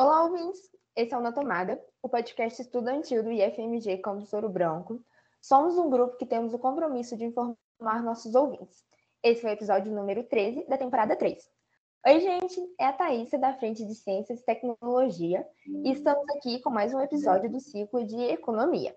Olá, 0.00 0.22
ouvintes! 0.22 0.60
Esse 0.94 1.12
é 1.12 1.18
o 1.18 1.20
Na 1.20 1.32
Tomada, 1.32 1.84
o 2.00 2.08
podcast 2.08 2.62
estudantil 2.62 3.20
do 3.20 3.32
IFMG 3.32 3.98
Campus 3.98 4.32
Ouro 4.32 4.48
Branco. 4.48 5.04
Somos 5.42 5.76
um 5.76 5.90
grupo 5.90 6.16
que 6.16 6.24
temos 6.24 6.54
o 6.54 6.58
compromisso 6.60 7.16
de 7.16 7.24
informar 7.24 8.00
nossos 8.04 8.32
ouvintes. 8.36 8.84
Esse 9.24 9.40
foi 9.40 9.50
o 9.50 9.54
episódio 9.54 9.92
número 9.92 10.22
13 10.22 10.68
da 10.68 10.78
temporada 10.78 11.16
3. 11.16 11.44
Oi, 12.06 12.20
gente! 12.20 12.60
É 12.78 12.84
a 12.84 12.92
Thaísa 12.92 13.38
da 13.38 13.52
Frente 13.54 13.84
de 13.84 13.92
Ciências 13.96 14.38
e 14.38 14.44
Tecnologia 14.44 15.44
e 15.66 15.90
estamos 15.90 16.24
aqui 16.36 16.60
com 16.60 16.70
mais 16.70 16.94
um 16.94 17.00
episódio 17.00 17.50
do 17.50 17.58
ciclo 17.58 18.06
de 18.06 18.22
Economia. 18.22 18.94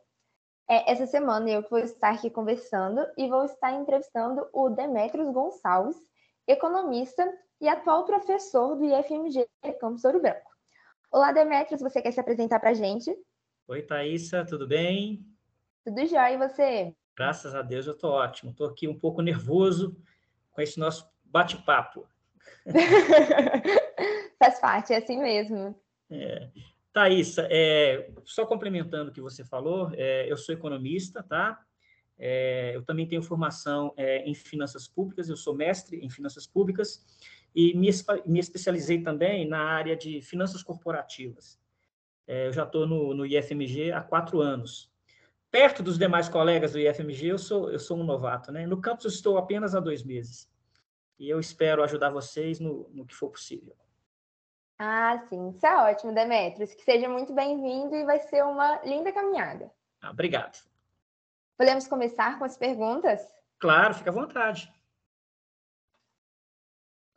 É, 0.69 0.91
essa 0.91 1.07
semana 1.07 1.49
eu 1.49 1.63
vou 1.67 1.79
estar 1.79 2.13
aqui 2.13 2.29
conversando 2.29 3.03
e 3.17 3.27
vou 3.27 3.45
estar 3.45 3.73
entrevistando 3.73 4.47
o 4.53 4.69
Demetrios 4.69 5.33
Gonçalves, 5.33 5.97
economista 6.47 7.27
e 7.59 7.67
atual 7.67 8.05
professor 8.05 8.75
do 8.75 8.85
IFMG 8.85 9.49
Campus 9.79 10.05
Ouro 10.05 10.21
Branco. 10.21 10.50
Olá, 11.11 11.33
Demetrios, 11.33 11.81
você 11.81 12.01
quer 12.01 12.13
se 12.13 12.21
apresentar 12.21 12.57
para 12.61 12.69
a 12.69 12.73
gente? 12.73 13.13
Oi, 13.67 13.81
Thaisa, 13.81 14.45
tudo 14.45 14.65
bem? 14.65 15.25
Tudo 15.83 16.07
jóia, 16.07 16.31
e 16.31 16.37
você? 16.37 16.95
Graças 17.17 17.53
a 17.53 17.61
Deus, 17.61 17.85
eu 17.85 17.91
estou 17.91 18.11
ótimo. 18.11 18.51
Estou 18.51 18.67
aqui 18.67 18.87
um 18.87 18.97
pouco 18.97 19.21
nervoso 19.21 20.01
com 20.53 20.61
esse 20.61 20.79
nosso 20.79 21.05
bate-papo. 21.25 22.07
Faz 24.39 24.61
parte, 24.61 24.93
é 24.93 24.99
assim 24.99 25.19
mesmo. 25.19 25.75
É. 26.09 26.49
Thaisa, 26.93 27.45
é, 27.51 28.09
só 28.23 28.45
complementando 28.45 29.11
o 29.11 29.13
que 29.13 29.19
você 29.19 29.43
falou, 29.43 29.91
é, 29.93 30.31
eu 30.31 30.37
sou 30.37 30.55
economista, 30.55 31.21
tá? 31.21 31.61
É, 32.17 32.73
eu 32.73 32.85
também 32.85 33.05
tenho 33.05 33.21
formação 33.21 33.93
é, 33.97 34.19
em 34.19 34.33
finanças 34.33 34.87
públicas, 34.87 35.27
eu 35.27 35.35
sou 35.35 35.53
mestre 35.53 35.97
em 35.97 36.09
finanças 36.09 36.47
públicas 36.47 37.03
e 37.53 37.75
me, 37.75 37.89
me 38.25 38.39
especializei 38.39 39.01
também 39.01 39.47
na 39.47 39.61
área 39.61 39.95
de 39.95 40.21
finanças 40.21 40.63
corporativas. 40.63 41.59
É, 42.27 42.47
eu 42.47 42.53
já 42.53 42.63
estou 42.63 42.87
no, 42.87 43.13
no, 43.13 43.25
IFMG 43.25 43.91
há 43.91 44.01
quatro 44.01 44.39
anos. 44.39 44.89
Perto 45.49 45.83
dos 45.83 45.97
demais 45.97 46.29
colegas 46.29 46.71
do 46.71 46.79
IFMG, 46.79 47.27
eu 47.27 47.37
sou, 47.37 47.69
eu 47.69 47.79
sou 47.79 47.97
um 47.97 48.03
novato. 48.03 48.51
Né? 48.51 48.65
No 48.65 48.79
campus, 48.79 49.03
eu 49.05 49.09
estou 49.09 49.37
apenas 49.37 49.75
há 49.75 49.79
dois 49.79 50.03
meses. 50.03 50.49
E 51.19 51.29
eu 51.29 51.39
espero 51.39 51.83
ajudar 51.83 52.09
vocês 52.09 52.59
no, 52.59 52.89
no 52.93 53.05
que 53.05 53.13
for 53.13 53.29
possível. 53.29 53.75
Ah, 54.79 55.17
sim. 55.27 55.49
Isso 55.49 55.65
é 55.65 55.91
ótimo, 55.91 56.13
Demetrios. 56.13 56.73
Que 56.73 56.83
seja 56.83 57.09
muito 57.09 57.33
bem-vindo 57.33 57.93
e 57.95 58.05
vai 58.05 58.19
ser 58.19 58.43
uma 58.43 58.81
linda 58.83 59.11
caminhada. 59.11 59.69
Ah, 60.01 60.09
obrigado. 60.09 60.57
Podemos 61.57 61.87
começar 61.87 62.39
com 62.39 62.45
as 62.45 62.57
perguntas? 62.57 63.21
Claro, 63.59 63.93
fica 63.93 64.09
à 64.09 64.13
vontade. 64.13 64.71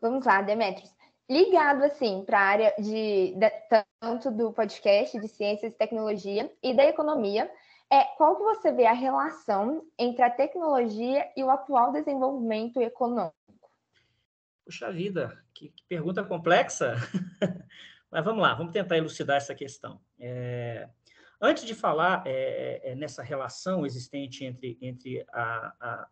Vamos 0.05 0.27
lá, 0.27 0.43
Demetrios. 0.43 0.95
Ligado, 1.31 1.83
assim, 1.83 2.23
para 2.27 2.39
a 2.39 2.43
área 2.43 2.75
de, 2.79 3.35
de, 3.37 3.51
tanto 3.99 4.31
do 4.31 4.53
podcast 4.53 5.19
de 5.19 5.27
ciências 5.29 5.73
e 5.73 5.79
tecnologia 5.79 6.53
e 6.63 6.77
da 6.77 6.85
economia, 6.85 7.51
é, 7.91 8.05
qual 8.19 8.37
que 8.37 8.43
você 8.43 8.71
vê 8.71 8.85
a 8.85 8.93
relação 8.93 9.83
entre 9.99 10.23
a 10.23 10.29
tecnologia 10.29 11.27
e 11.35 11.43
o 11.43 11.49
atual 11.49 11.91
desenvolvimento 11.91 12.83
econômico? 12.83 13.35
Puxa 14.67 14.93
vida, 14.93 15.43
que, 15.55 15.71
que 15.71 15.83
pergunta 15.89 16.23
complexa. 16.23 16.97
Mas 18.13 18.23
vamos 18.23 18.43
lá, 18.43 18.53
vamos 18.53 18.75
tentar 18.75 18.99
elucidar 18.99 19.39
essa 19.39 19.55
questão. 19.55 19.99
É, 20.21 20.87
antes 21.41 21.65
de 21.65 21.75
falar 21.75 22.23
é, 22.27 22.91
é, 22.91 22.95
nessa 22.95 23.23
relação 23.23 23.87
existente 23.87 24.45
entre, 24.45 24.77
entre 24.83 25.25
a, 25.33 25.75
a, 25.81 26.09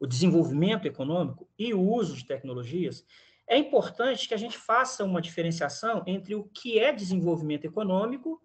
o 0.00 0.06
desenvolvimento 0.06 0.86
econômico 0.86 1.46
e 1.58 1.74
o 1.74 1.80
uso 1.80 2.16
de 2.16 2.24
tecnologias, 2.24 3.04
é 3.46 3.58
importante 3.58 4.26
que 4.26 4.34
a 4.34 4.38
gente 4.38 4.56
faça 4.56 5.04
uma 5.04 5.20
diferenciação 5.20 6.02
entre 6.06 6.34
o 6.34 6.44
que 6.44 6.78
é 6.78 6.92
desenvolvimento 6.92 7.66
econômico 7.66 8.40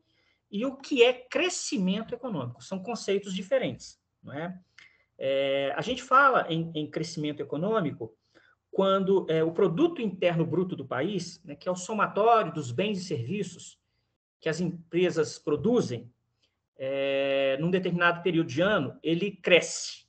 e 0.52 0.66
o 0.66 0.76
que 0.76 1.02
é 1.02 1.14
crescimento 1.14 2.14
econômico. 2.14 2.64
São 2.64 2.80
conceitos 2.80 3.34
diferentes, 3.34 4.00
não 4.22 4.34
é? 4.34 4.60
é 5.18 5.74
a 5.78 5.82
gente 5.82 6.04
fala 6.04 6.46
em, 6.50 6.72
em 6.76 6.90
crescimento 6.90 7.42
econômico 7.42 8.14
quando 8.72 9.26
é, 9.30 9.42
o 9.42 9.54
produto 9.54 10.02
interno 10.02 10.46
bruto 10.46 10.76
do 10.76 10.86
país, 10.86 11.42
né, 11.46 11.56
que 11.56 11.70
é 11.70 11.72
o 11.72 11.78
somatório 11.78 12.54
dos 12.54 12.72
bens 12.72 13.00
e 13.00 13.06
serviços 13.06 13.80
que 14.42 14.50
as 14.50 14.60
empresas 14.60 15.40
produzem 15.40 16.12
é, 16.78 17.58
num 17.62 17.72
determinado 17.72 18.22
período 18.22 18.48
de 18.48 18.62
ano, 18.62 19.00
ele 19.02 19.32
cresce. 19.32 20.06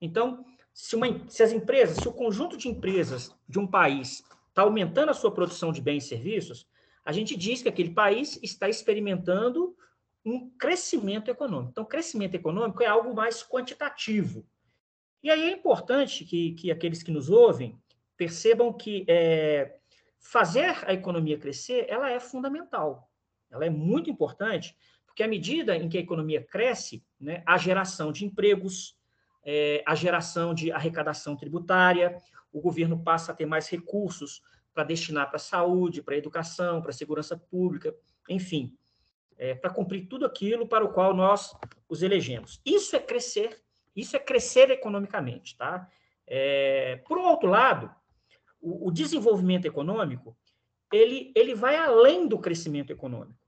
Então, 0.00 0.44
se, 0.74 0.96
uma, 0.96 1.06
se 1.28 1.42
as 1.42 1.52
empresas, 1.52 1.98
se 1.98 2.08
o 2.08 2.12
conjunto 2.12 2.56
de 2.56 2.68
empresas 2.68 3.34
de 3.48 3.60
um 3.60 3.66
país 3.66 4.24
está 4.48 4.62
aumentando 4.62 5.10
a 5.10 5.14
sua 5.14 5.32
produção 5.32 5.72
de 5.72 5.80
bens 5.80 6.04
e 6.04 6.08
serviços, 6.08 6.68
a 7.04 7.12
gente 7.12 7.36
diz 7.36 7.62
que 7.62 7.68
aquele 7.68 7.94
país 7.94 8.38
está 8.42 8.68
experimentando 8.68 9.76
um 10.24 10.50
crescimento 10.58 11.30
econômico. 11.30 11.70
Então, 11.70 11.84
crescimento 11.84 12.34
econômico 12.34 12.82
é 12.82 12.86
algo 12.86 13.14
mais 13.14 13.42
quantitativo. 13.42 14.44
E 15.22 15.30
aí 15.30 15.44
é 15.44 15.52
importante 15.52 16.24
que, 16.24 16.52
que 16.52 16.70
aqueles 16.70 17.02
que 17.02 17.10
nos 17.10 17.30
ouvem 17.30 17.78
percebam 18.16 18.72
que 18.72 19.04
é, 19.06 19.76
fazer 20.18 20.76
a 20.86 20.92
economia 20.92 21.38
crescer, 21.38 21.86
ela 21.88 22.10
é 22.10 22.18
fundamental. 22.18 23.08
Ela 23.50 23.66
é 23.66 23.70
muito 23.70 24.10
importante, 24.10 24.76
porque 25.06 25.22
à 25.22 25.28
medida 25.28 25.76
em 25.76 25.88
que 25.88 25.98
a 25.98 26.00
economia 26.00 26.42
cresce, 26.42 27.04
né, 27.20 27.42
a 27.46 27.56
geração 27.58 28.10
de 28.10 28.24
empregos, 28.24 28.98
é, 29.44 29.82
a 29.86 29.94
geração 29.94 30.54
de 30.54 30.72
arrecadação 30.72 31.36
tributária, 31.36 32.16
o 32.52 32.60
governo 32.60 33.02
passa 33.02 33.32
a 33.32 33.34
ter 33.34 33.46
mais 33.46 33.68
recursos 33.68 34.42
para 34.72 34.84
destinar 34.84 35.28
para 35.28 35.36
a 35.36 35.40
saúde, 35.40 36.02
para 36.02 36.14
a 36.14 36.18
educação, 36.18 36.80
para 36.80 36.90
a 36.90 36.94
segurança 36.94 37.36
pública, 37.36 37.94
enfim, 38.28 38.76
é, 39.36 39.54
para 39.54 39.70
cumprir 39.70 40.06
tudo 40.08 40.24
aquilo 40.24 40.66
para 40.66 40.84
o 40.84 40.92
qual 40.92 41.14
nós 41.14 41.54
os 41.88 42.02
elegemos. 42.02 42.60
Isso 42.64 42.96
é 42.96 43.00
crescer, 43.00 43.62
isso 43.94 44.16
é 44.16 44.18
crescer 44.18 44.70
economicamente, 44.70 45.56
tá? 45.56 45.88
É, 46.26 47.02
por 47.06 47.18
outro 47.18 47.48
lado, 47.48 47.94
o, 48.60 48.88
o 48.88 48.90
desenvolvimento 48.90 49.66
econômico 49.66 50.36
ele, 50.92 51.32
ele 51.34 51.54
vai 51.54 51.76
além 51.76 52.26
do 52.26 52.38
crescimento 52.38 52.90
econômico. 52.90 53.38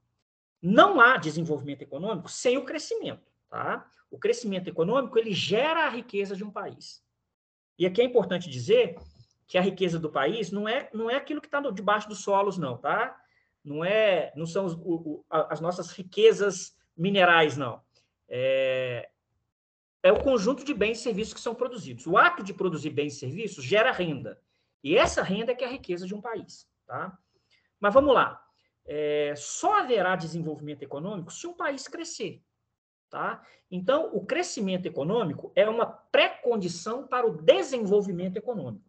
Não 0.61 0.99
há 0.99 1.17
desenvolvimento 1.17 1.81
econômico 1.81 2.29
sem 2.29 2.57
o 2.57 2.65
crescimento, 2.65 3.31
tá? 3.49 3.89
O 4.09 4.17
crescimento 4.17 4.67
econômico, 4.67 5.17
ele 5.17 5.33
gera 5.33 5.85
a 5.85 5.89
riqueza 5.89 6.35
de 6.35 6.43
um 6.43 6.51
país. 6.51 7.03
E 7.77 7.85
aqui 7.85 8.01
é 8.01 8.05
importante 8.05 8.49
dizer 8.49 8.97
que 9.47 9.57
a 9.57 9.61
riqueza 9.61 9.99
do 9.99 10.09
país 10.09 10.51
não 10.51 10.67
é, 10.67 10.89
não 10.93 11.09
é 11.09 11.15
aquilo 11.15 11.41
que 11.41 11.47
está 11.47 11.59
debaixo 11.71 12.09
dos 12.09 12.21
solos, 12.21 12.57
não, 12.57 12.77
tá? 12.77 13.17
Não, 13.63 13.83
é, 13.83 14.31
não 14.35 14.45
são 14.45 14.65
os, 14.65 14.73
o, 14.73 15.25
as 15.29 15.61
nossas 15.61 15.91
riquezas 15.91 16.75
minerais, 16.95 17.55
não. 17.55 17.81
É, 18.27 19.09
é 20.03 20.11
o 20.11 20.21
conjunto 20.21 20.63
de 20.63 20.73
bens 20.73 20.99
e 20.99 21.03
serviços 21.03 21.33
que 21.33 21.39
são 21.39 21.55
produzidos. 21.55 22.07
O 22.07 22.17
ato 22.17 22.43
de 22.43 22.53
produzir 22.53 22.89
bens 22.89 23.15
e 23.15 23.19
serviços 23.19 23.63
gera 23.63 23.91
renda. 23.91 24.41
E 24.83 24.97
essa 24.97 25.21
renda 25.21 25.51
é 25.51 25.55
que 25.55 25.63
é 25.63 25.67
a 25.67 25.71
riqueza 25.71 26.05
de 26.05 26.15
um 26.15 26.21
país, 26.21 26.67
tá? 26.85 27.17
Mas 27.79 27.93
vamos 27.93 28.13
lá. 28.13 28.41
É, 28.85 29.33
só 29.35 29.79
haverá 29.79 30.15
desenvolvimento 30.15 30.81
econômico 30.81 31.31
se 31.31 31.45
um 31.45 31.53
país 31.53 31.87
crescer. 31.87 32.41
Tá? 33.09 33.41
Então, 33.71 34.09
o 34.13 34.25
crescimento 34.25 34.85
econômico 34.85 35.51
é 35.55 35.67
uma 35.67 35.85
pré-condição 35.85 37.07
para 37.07 37.25
o 37.25 37.41
desenvolvimento 37.41 38.35
econômico. 38.35 38.85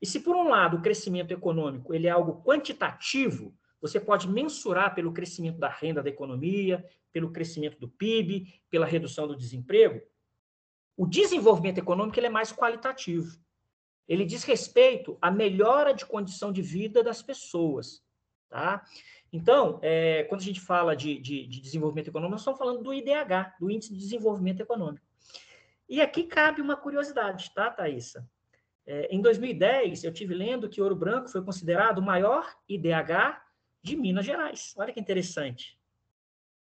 E 0.00 0.06
se, 0.06 0.20
por 0.20 0.36
um 0.36 0.48
lado, 0.48 0.76
o 0.76 0.82
crescimento 0.82 1.32
econômico 1.32 1.94
ele 1.94 2.06
é 2.06 2.10
algo 2.10 2.42
quantitativo, 2.42 3.54
você 3.80 3.98
pode 3.98 4.28
mensurar 4.28 4.94
pelo 4.94 5.12
crescimento 5.12 5.58
da 5.58 5.68
renda 5.68 6.02
da 6.02 6.10
economia, 6.10 6.84
pelo 7.12 7.32
crescimento 7.32 7.78
do 7.78 7.88
PIB, 7.88 8.60
pela 8.70 8.86
redução 8.86 9.26
do 9.26 9.36
desemprego, 9.36 10.02
o 10.96 11.06
desenvolvimento 11.06 11.78
econômico 11.78 12.18
ele 12.18 12.26
é 12.26 12.30
mais 12.30 12.52
qualitativo. 12.52 13.38
Ele 14.06 14.24
diz 14.24 14.44
respeito 14.44 15.16
à 15.20 15.30
melhora 15.30 15.94
de 15.94 16.04
condição 16.04 16.52
de 16.52 16.60
vida 16.60 17.02
das 17.02 17.22
pessoas. 17.22 18.02
Tá? 18.52 18.84
Então, 19.32 19.78
é, 19.80 20.24
quando 20.24 20.42
a 20.42 20.44
gente 20.44 20.60
fala 20.60 20.94
de, 20.94 21.18
de, 21.18 21.46
de, 21.46 21.58
desenvolvimento 21.58 22.08
econômico, 22.08 22.32
nós 22.32 22.42
estamos 22.42 22.58
falando 22.58 22.82
do 22.82 22.92
IDH, 22.92 23.56
do 23.58 23.70
Índice 23.70 23.90
de 23.94 23.98
Desenvolvimento 23.98 24.60
Econômico. 24.60 25.06
E 25.88 26.02
aqui 26.02 26.24
cabe 26.24 26.60
uma 26.60 26.76
curiosidade, 26.76 27.50
tá, 27.54 27.70
Thaisa? 27.70 28.28
É, 28.86 29.08
em 29.10 29.22
2010, 29.22 30.04
eu 30.04 30.12
tive 30.12 30.34
lendo 30.34 30.68
que 30.68 30.82
Ouro 30.82 30.94
Branco 30.94 31.30
foi 31.30 31.42
considerado 31.42 31.96
o 31.98 32.02
maior 32.02 32.46
IDH 32.68 33.40
de 33.82 33.96
Minas 33.96 34.26
Gerais. 34.26 34.74
Olha 34.76 34.92
que 34.92 35.00
interessante. 35.00 35.78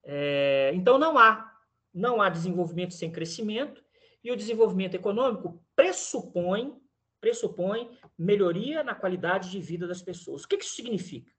É, 0.04 0.72
então, 0.74 0.98
não 0.98 1.18
há, 1.18 1.50
não 1.94 2.22
há 2.22 2.28
desenvolvimento 2.28 2.94
sem 2.94 3.10
crescimento, 3.10 3.82
e 4.22 4.34
o 4.34 4.36
desenvolvimento 4.36 4.96
econômico 4.96 5.64
pressupõe, 5.78 6.78
pressupõe 7.22 7.90
melhoria 8.18 8.84
na 8.84 8.94
qualidade 8.94 9.50
de 9.50 9.62
vida 9.62 9.88
das 9.88 10.02
pessoas. 10.02 10.44
O 10.44 10.48
que 10.50 10.58
isso 10.58 10.76
significa? 10.76 11.39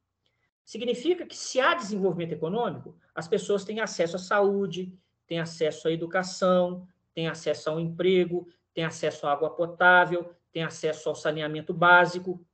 Significa 0.65 1.27
que 1.27 1.37
se 1.37 1.61
há 1.61 1.75
desenvolvimento 1.75 2.33
econômico, 2.33 2.97
as 3.15 3.27
pessoas 3.27 3.65
têm 3.65 3.81
acesso 3.81 4.17
à 4.17 4.19
saúde, 4.19 4.93
têm 5.27 5.41
acesso 5.41 5.89
à 5.89 5.93
educação, 5.93 6.87
têm 7.15 7.29
acesso 7.29 7.71
ao 7.71 7.81
emprego, 7.81 8.49
têm 8.73 8.85
acesso 8.85 9.27
à 9.27 9.33
água 9.33 9.51
potável, 9.51 10.33
têm 10.53 10.63
acesso 10.63 11.09
ao 11.09 11.15
saneamento 11.15 11.73
básico, 11.73 12.45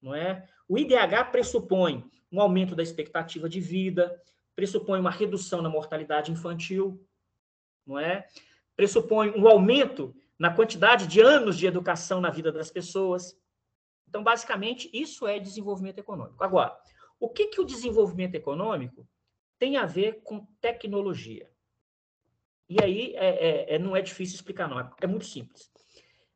não 0.00 0.14
é? 0.14 0.48
O 0.68 0.78
IDH 0.78 1.30
pressupõe 1.30 2.04
um 2.30 2.40
aumento 2.40 2.74
da 2.74 2.82
expectativa 2.82 3.48
de 3.48 3.60
vida, 3.60 4.20
pressupõe 4.54 4.98
uma 4.98 5.10
redução 5.10 5.62
na 5.62 5.68
mortalidade 5.68 6.32
infantil, 6.32 7.00
não 7.86 7.98
é? 7.98 8.26
Pressupõe 8.74 9.30
um 9.30 9.46
aumento 9.46 10.14
na 10.38 10.52
quantidade 10.52 11.06
de 11.06 11.20
anos 11.20 11.56
de 11.56 11.66
educação 11.66 12.20
na 12.20 12.30
vida 12.30 12.52
das 12.52 12.70
pessoas. 12.70 13.38
Então, 14.08 14.22
basicamente, 14.22 14.90
isso 14.92 15.26
é 15.26 15.38
desenvolvimento 15.38 15.98
econômico. 15.98 16.42
Agora, 16.42 16.76
o 17.18 17.28
que, 17.28 17.46
que 17.46 17.60
o 17.60 17.64
desenvolvimento 17.64 18.34
econômico 18.34 19.08
tem 19.58 19.76
a 19.76 19.86
ver 19.86 20.22
com 20.22 20.46
tecnologia? 20.60 21.50
E 22.68 22.82
aí 22.82 23.14
é, 23.16 23.28
é, 23.28 23.74
é 23.74 23.78
não 23.78 23.96
é 23.96 24.02
difícil 24.02 24.36
explicar, 24.36 24.68
não, 24.68 24.80
é, 24.80 24.90
é 25.00 25.06
muito 25.06 25.26
simples. 25.26 25.70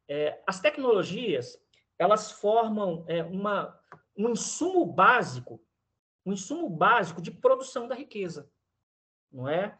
É, 0.08 0.42
as 0.46 0.60
tecnologias, 0.60 1.60
elas 1.98 2.32
formam 2.32 3.04
é, 3.08 3.22
uma, 3.22 3.78
um 4.16 4.30
insumo 4.30 4.84
básico, 4.86 5.60
um 6.24 6.32
insumo 6.32 6.68
básico 6.68 7.20
de 7.20 7.30
produção 7.30 7.86
da 7.86 7.94
riqueza, 7.94 8.50
não 9.30 9.48
é? 9.48 9.78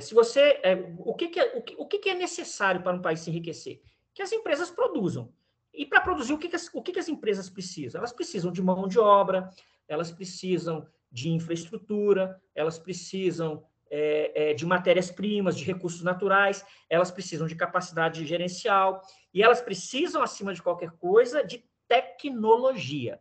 Se 0.00 0.12
você, 0.12 0.60
o, 0.98 1.14
que, 1.14 1.28
que, 1.28 1.40
o, 1.40 1.62
que, 1.62 1.76
o 1.78 1.86
que, 1.86 1.98
que, 1.98 2.10
é 2.10 2.14
necessário 2.14 2.82
para 2.82 2.96
um 2.96 3.00
país 3.00 3.20
se 3.20 3.30
enriquecer? 3.30 3.80
Que 4.12 4.22
as 4.22 4.32
empresas 4.32 4.72
produzam. 4.72 5.32
E 5.72 5.86
para 5.86 6.00
produzir, 6.00 6.32
o, 6.32 6.38
que, 6.38 6.48
que, 6.48 6.56
as, 6.56 6.68
o 6.74 6.82
que, 6.82 6.90
que 6.90 6.98
as 6.98 7.08
empresas 7.08 7.48
precisam? 7.48 8.00
Elas 8.00 8.12
precisam 8.12 8.50
de 8.50 8.60
mão 8.60 8.88
de 8.88 8.98
obra, 8.98 9.48
elas 9.88 10.10
precisam 10.10 10.86
de 11.10 11.30
infraestrutura, 11.30 12.40
elas 12.54 12.78
precisam 12.78 13.64
é, 13.90 14.50
é, 14.50 14.54
de 14.54 14.66
matérias-primas, 14.66 15.56
de 15.56 15.64
recursos 15.64 16.02
naturais, 16.02 16.64
elas 16.88 17.10
precisam 17.10 17.46
de 17.46 17.56
capacidade 17.56 18.24
gerencial 18.26 19.00
e 19.32 19.42
elas 19.42 19.60
precisam, 19.60 20.22
acima 20.22 20.52
de 20.52 20.62
qualquer 20.62 20.90
coisa, 20.92 21.42
de 21.42 21.64
tecnologia, 21.88 23.16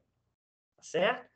tá 0.75 0.83
certo? 0.83 1.27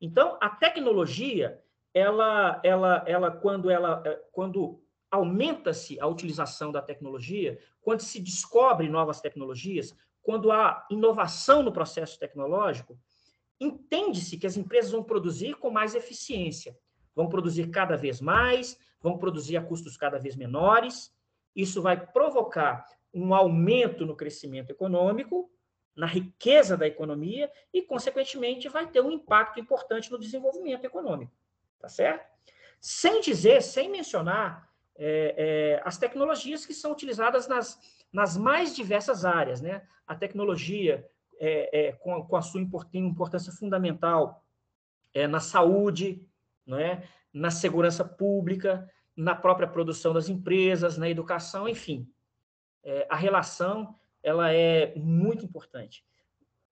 Então, 0.00 0.36
a 0.40 0.48
tecnologia, 0.48 1.62
ela, 1.94 2.60
ela, 2.64 3.04
ela, 3.06 3.30
quando 3.30 3.70
ela, 3.70 4.02
é, 4.04 4.20
quando 4.32 4.82
aumenta-se 5.08 6.00
a 6.00 6.06
utilização 6.06 6.72
da 6.72 6.82
tecnologia, 6.82 7.58
quando 7.82 8.00
se 8.00 8.18
descobre 8.18 8.88
novas 8.88 9.20
tecnologias, 9.20 9.94
quando 10.22 10.50
há 10.50 10.86
inovação 10.90 11.62
no 11.62 11.72
processo 11.72 12.18
tecnológico, 12.18 12.98
entende-se 13.62 14.36
que 14.36 14.46
as 14.46 14.56
empresas 14.56 14.90
vão 14.90 15.02
produzir 15.02 15.54
com 15.54 15.70
mais 15.70 15.94
eficiência, 15.94 16.76
vão 17.14 17.28
produzir 17.28 17.70
cada 17.70 17.96
vez 17.96 18.20
mais, 18.20 18.78
vão 19.00 19.18
produzir 19.18 19.56
a 19.56 19.62
custos 19.62 19.96
cada 19.96 20.18
vez 20.18 20.36
menores. 20.36 21.14
Isso 21.54 21.80
vai 21.80 22.06
provocar 22.06 22.86
um 23.12 23.34
aumento 23.34 24.06
no 24.06 24.16
crescimento 24.16 24.70
econômico, 24.70 25.50
na 25.94 26.06
riqueza 26.06 26.76
da 26.76 26.86
economia 26.86 27.50
e, 27.72 27.82
consequentemente, 27.82 28.68
vai 28.68 28.86
ter 28.86 29.00
um 29.00 29.10
impacto 29.10 29.60
importante 29.60 30.10
no 30.10 30.18
desenvolvimento 30.18 30.84
econômico. 30.84 31.32
Tá 31.78 31.88
certo? 31.88 32.26
Sem 32.80 33.20
dizer, 33.20 33.62
sem 33.62 33.90
mencionar 33.90 34.68
é, 34.96 35.34
é, 35.36 35.82
as 35.84 35.98
tecnologias 35.98 36.64
que 36.64 36.72
são 36.72 36.92
utilizadas 36.92 37.46
nas, 37.46 37.78
nas 38.12 38.36
mais 38.36 38.74
diversas 38.74 39.24
áreas. 39.24 39.60
Né? 39.60 39.86
A 40.06 40.14
tecnologia 40.14 41.06
é, 41.44 41.88
é, 41.88 41.92
com, 41.92 42.24
com, 42.24 42.36
a 42.36 42.40
sua 42.40 42.60
importância 42.94 43.52
fundamental 43.52 44.44
é, 45.12 45.26
na 45.26 45.40
saúde, 45.40 46.24
não 46.64 46.78
é? 46.78 47.02
na 47.32 47.50
segurança 47.50 48.04
pública, 48.04 48.88
na 49.16 49.34
própria 49.34 49.66
produção 49.66 50.14
das 50.14 50.28
empresas, 50.28 50.96
na 50.96 51.10
educação, 51.10 51.68
enfim. 51.68 52.08
É, 52.84 53.08
a 53.10 53.16
relação 53.16 53.98
ela 54.22 54.52
é 54.52 54.94
muito 54.96 55.44
importante. 55.44 56.04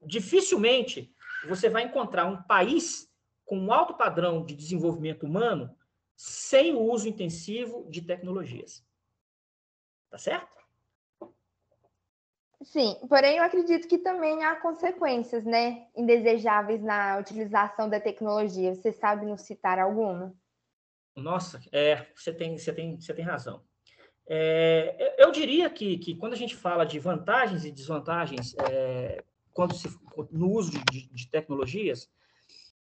Dificilmente 0.01 1.13
você 1.49 1.69
vai 1.69 1.83
encontrar 1.83 2.27
um 2.27 2.41
país 2.41 3.13
com 3.45 3.59
um 3.59 3.73
alto 3.73 3.95
padrão 3.95 4.45
de 4.45 4.55
desenvolvimento 4.55 5.27
humano 5.27 5.77
sem 6.15 6.75
o 6.75 6.81
uso 6.81 7.09
intensivo 7.09 7.89
de 7.91 8.03
tecnologias. 8.03 8.87
Tá 10.09 10.17
certo? 10.17 10.60
Sim, 12.63 12.97
porém 13.09 13.39
eu 13.39 13.43
acredito 13.43 13.89
que 13.89 13.97
também 13.97 14.45
há 14.45 14.55
consequências, 14.55 15.45
né, 15.45 15.87
indesejáveis 15.97 16.83
na 16.83 17.19
utilização 17.19 17.89
da 17.89 17.99
tecnologia. 17.99 18.75
Você 18.75 18.93
sabe 18.93 19.25
nos 19.25 19.43
citar 19.43 19.79
alguma? 19.79 20.35
Nossa, 21.17 21.61
é, 21.73 22.07
você 22.15 22.33
tem, 22.33 22.59
você 22.59 22.73
tem, 22.73 23.01
você 23.01 23.15
tem 23.15 23.25
razão. 23.25 23.63
É, 24.29 25.17
eu 25.19 25.33
diria 25.33 25.71
que, 25.71 25.99
que 25.99 26.15
quando 26.15 26.35
a 26.35 26.37
gente 26.37 26.55
fala 26.55 26.85
de 26.85 26.99
vantagens 26.99 27.65
e 27.65 27.73
desvantagens 27.73 28.55
é, 28.71 29.25
quando 29.53 29.75
se, 29.75 29.89
no 30.31 30.51
uso 30.51 30.73
de, 30.91 31.09
de 31.09 31.31
tecnologias, 31.31 32.11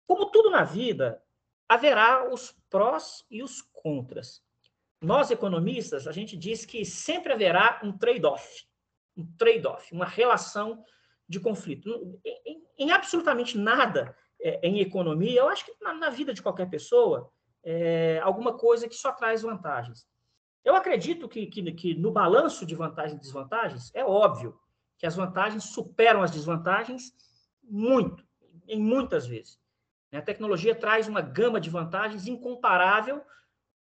como 0.07 0.31
tudo 0.31 0.51
na 0.51 0.65
vida, 0.65 1.23
haverá 1.69 2.33
os 2.33 2.53
prós 2.69 3.25
e 3.31 3.43
os 3.43 3.63
contras. 3.63 4.43
Nós, 5.01 5.31
economistas, 5.31 6.09
a 6.09 6.13
gente 6.13 6.37
diz 6.37 6.65
que 6.65 6.85
sempre 6.85 7.33
haverá 7.33 7.81
um 7.85 7.97
trade-off 7.97 8.67
um 9.19 9.27
trade-off, 9.37 9.93
uma 9.93 10.07
relação 10.07 10.85
de 11.29 11.41
conflito. 11.41 12.19
Em, 12.25 12.63
em 12.79 12.91
absolutamente 12.91 13.59
nada 13.59 14.17
é, 14.41 14.67
em 14.67 14.81
economia, 14.81 15.41
eu 15.41 15.49
acho 15.49 15.67
que 15.67 15.75
na, 15.81 15.93
na 15.93 16.11
vida 16.11 16.33
de 16.33 16.43
qualquer 16.43 16.71
pessoa, 16.71 17.31
é, 17.65 18.21
alguma 18.23 18.57
coisa 18.57 18.89
que 18.89 18.95
só 18.95 19.13
traz 19.13 19.43
vantagens. 19.43 20.07
Eu 20.65 20.75
acredito 20.75 21.29
que, 21.29 21.47
que, 21.47 21.73
que 21.73 21.95
no 21.95 22.13
balanço 22.13 22.65
de 22.65 22.75
vantagens 22.75 23.15
e 23.19 23.21
desvantagens, 23.21 23.91
é 23.95 24.05
óbvio 24.05 24.59
que 24.97 25.07
as 25.07 25.17
vantagens 25.17 25.65
superam 25.65 26.23
as 26.23 26.31
desvantagens 26.31 27.13
muito, 27.63 28.25
em 28.67 28.81
muitas 28.81 29.27
vezes. 29.27 29.59
A 30.13 30.23
tecnologia 30.23 30.75
traz 30.75 31.07
uma 31.07 31.21
gama 31.21 31.61
de 31.61 31.69
vantagens 31.69 32.27
incomparável 32.27 33.23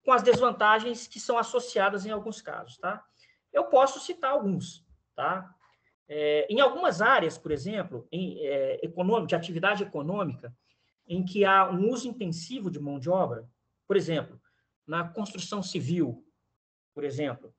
com 0.04 0.12
as 0.12 0.22
desvantagens 0.22 1.08
que 1.08 1.20
são 1.20 1.38
associadas 1.38 2.06
em 2.06 2.12
alguns 2.12 2.42
casos, 2.42 2.78
tá? 2.78 3.04
Eu 3.52 3.66
posso 3.66 4.00
citar 4.00 4.32
alguns. 4.32 4.87
Tá? 5.18 5.52
É, 6.08 6.46
em 6.48 6.62
algumas 6.62 7.02
áreas, 7.02 7.40
por 7.40 7.52
exemplo, 7.52 8.08
em, 8.12 8.38
é, 8.46 8.86
econômico, 8.86 9.26
de 9.26 9.36
atividade 9.36 9.82
econômica, 9.82 10.56
em 11.08 11.26
que 11.26 11.44
há 11.44 11.68
um 11.68 11.90
uso 11.90 12.08
intensivo 12.08 12.70
de 12.70 12.80
mão 12.80 13.00
de 13.00 13.10
obra, 13.10 13.50
por 13.88 13.98
exemplo, 13.98 14.40
na 14.86 15.08
construção 15.10 15.64
civil, 15.64 16.24
por 16.94 17.04
exemplo, 17.04 17.52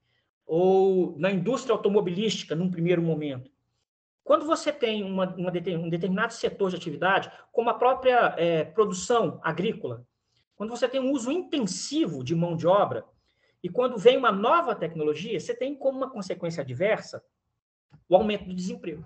ou 0.46 1.18
na 1.18 1.32
indústria 1.32 1.74
automobilística, 1.74 2.54
num 2.54 2.70
primeiro 2.70 3.02
momento. 3.02 3.50
Quando 4.22 4.46
você 4.46 4.72
tem 4.72 5.02
uma, 5.02 5.34
uma, 5.34 5.50
um 5.50 5.90
determinado 5.90 6.32
setor 6.32 6.70
de 6.70 6.76
atividade, 6.76 7.28
como 7.50 7.70
a 7.70 7.74
própria 7.74 8.36
é, 8.38 8.62
produção 8.62 9.40
agrícola, 9.42 10.06
quando 10.54 10.70
você 10.70 10.88
tem 10.88 11.00
um 11.00 11.10
uso 11.10 11.32
intensivo 11.32 12.22
de 12.22 12.36
mão 12.36 12.54
de 12.54 12.68
obra, 12.68 13.04
e 13.64 13.68
quando 13.68 13.98
vem 13.98 14.16
uma 14.16 14.30
nova 14.30 14.76
tecnologia, 14.76 15.40
você 15.40 15.52
tem 15.52 15.74
como 15.74 15.98
uma 15.98 16.10
consequência 16.10 16.62
adversa 16.62 17.20
o 18.08 18.16
aumento 18.16 18.44
do 18.44 18.54
desemprego. 18.54 19.04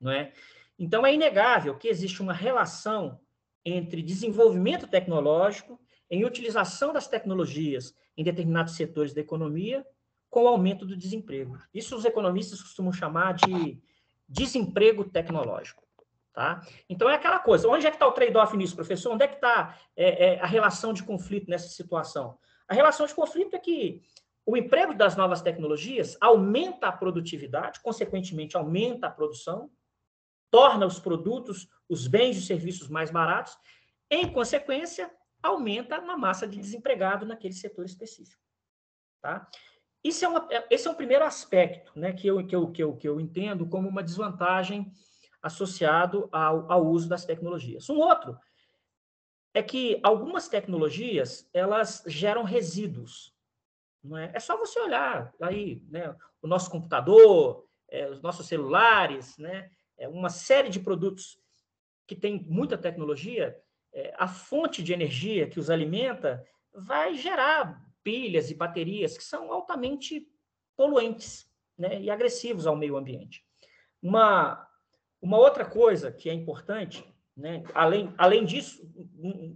Não 0.00 0.10
é? 0.10 0.32
Então, 0.78 1.04
é 1.04 1.12
inegável 1.12 1.76
que 1.76 1.88
existe 1.88 2.22
uma 2.22 2.32
relação 2.32 3.20
entre 3.64 4.02
desenvolvimento 4.02 4.86
tecnológico, 4.86 5.80
em 6.10 6.24
utilização 6.24 6.92
das 6.92 7.06
tecnologias 7.06 7.94
em 8.16 8.24
determinados 8.24 8.74
setores 8.74 9.12
da 9.12 9.20
economia, 9.20 9.84
com 10.30 10.44
o 10.44 10.48
aumento 10.48 10.86
do 10.86 10.96
desemprego. 10.96 11.58
Isso 11.72 11.96
os 11.96 12.04
economistas 12.04 12.62
costumam 12.62 12.92
chamar 12.92 13.34
de 13.34 13.80
desemprego 14.28 15.04
tecnológico. 15.04 15.86
Tá? 16.32 16.64
Então, 16.88 17.10
é 17.10 17.14
aquela 17.14 17.40
coisa. 17.40 17.68
Onde 17.68 17.86
é 17.86 17.90
que 17.90 17.96
está 17.96 18.06
o 18.06 18.12
trade-off 18.12 18.56
nisso, 18.56 18.76
professor? 18.76 19.12
Onde 19.12 19.24
é 19.24 19.28
que 19.28 19.34
está 19.34 19.76
é, 19.96 20.34
é, 20.34 20.40
a 20.40 20.46
relação 20.46 20.92
de 20.92 21.02
conflito 21.02 21.50
nessa 21.50 21.68
situação? 21.68 22.38
A 22.68 22.74
relação 22.74 23.06
de 23.06 23.14
conflito 23.14 23.56
é 23.56 23.58
que 23.58 24.02
o 24.48 24.56
emprego 24.56 24.94
das 24.94 25.14
novas 25.14 25.42
tecnologias 25.42 26.16
aumenta 26.22 26.88
a 26.88 26.92
produtividade, 26.92 27.80
consequentemente, 27.80 28.56
aumenta 28.56 29.06
a 29.06 29.10
produção, 29.10 29.70
torna 30.50 30.86
os 30.86 30.98
produtos, 30.98 31.68
os 31.86 32.06
bens 32.06 32.38
e 32.38 32.40
serviços 32.40 32.88
mais 32.88 33.10
baratos, 33.10 33.58
em 34.10 34.32
consequência, 34.32 35.14
aumenta 35.42 36.00
uma 36.00 36.16
massa 36.16 36.48
de 36.48 36.58
desempregado 36.58 37.26
naquele 37.26 37.52
setor 37.52 37.84
específico. 37.84 38.42
Tá? 39.20 39.46
Isso 40.02 40.24
é 40.24 40.28
uma, 40.28 40.48
esse 40.70 40.88
é 40.88 40.90
um 40.90 40.94
primeiro 40.94 41.26
aspecto 41.26 41.92
né, 41.94 42.14
que, 42.14 42.26
eu, 42.26 42.46
que, 42.46 42.56
eu, 42.56 42.72
que, 42.72 42.82
eu, 42.82 42.96
que 42.96 43.06
eu 43.06 43.20
entendo 43.20 43.68
como 43.68 43.86
uma 43.86 44.02
desvantagem 44.02 44.90
associado 45.42 46.26
ao, 46.32 46.72
ao 46.72 46.86
uso 46.86 47.06
das 47.06 47.26
tecnologias. 47.26 47.90
Um 47.90 47.98
outro 47.98 48.38
é 49.52 49.62
que 49.62 50.00
algumas 50.02 50.48
tecnologias 50.48 51.50
elas 51.52 52.02
geram 52.06 52.44
resíduos 52.44 53.36
não 54.08 54.16
é? 54.16 54.30
é 54.34 54.40
só 54.40 54.56
você 54.56 54.80
olhar 54.80 55.32
aí, 55.40 55.82
né? 55.88 56.14
O 56.40 56.46
nosso 56.46 56.70
computador, 56.70 57.66
é, 57.88 58.08
os 58.08 58.20
nossos 58.20 58.46
celulares, 58.46 59.36
né? 59.38 59.70
É 59.96 60.08
uma 60.08 60.30
série 60.30 60.68
de 60.68 60.80
produtos 60.80 61.38
que 62.06 62.16
tem 62.16 62.44
muita 62.48 62.78
tecnologia, 62.78 63.60
é, 63.92 64.14
a 64.16 64.26
fonte 64.26 64.82
de 64.82 64.92
energia 64.92 65.48
que 65.48 65.58
os 65.58 65.70
alimenta 65.70 66.44
vai 66.72 67.14
gerar 67.14 67.84
pilhas 68.02 68.50
e 68.50 68.54
baterias 68.54 69.16
que 69.18 69.24
são 69.24 69.52
altamente 69.52 70.26
poluentes 70.76 71.50
né, 71.76 72.00
e 72.00 72.10
agressivos 72.10 72.66
ao 72.66 72.76
meio 72.76 72.96
ambiente. 72.96 73.44
Uma, 74.00 74.66
uma 75.20 75.36
outra 75.36 75.64
coisa 75.64 76.10
que 76.10 76.30
é 76.30 76.32
importante 76.32 77.04
Né? 77.38 77.62
Além, 77.72 78.12
além 78.18 78.44
disso, 78.44 78.82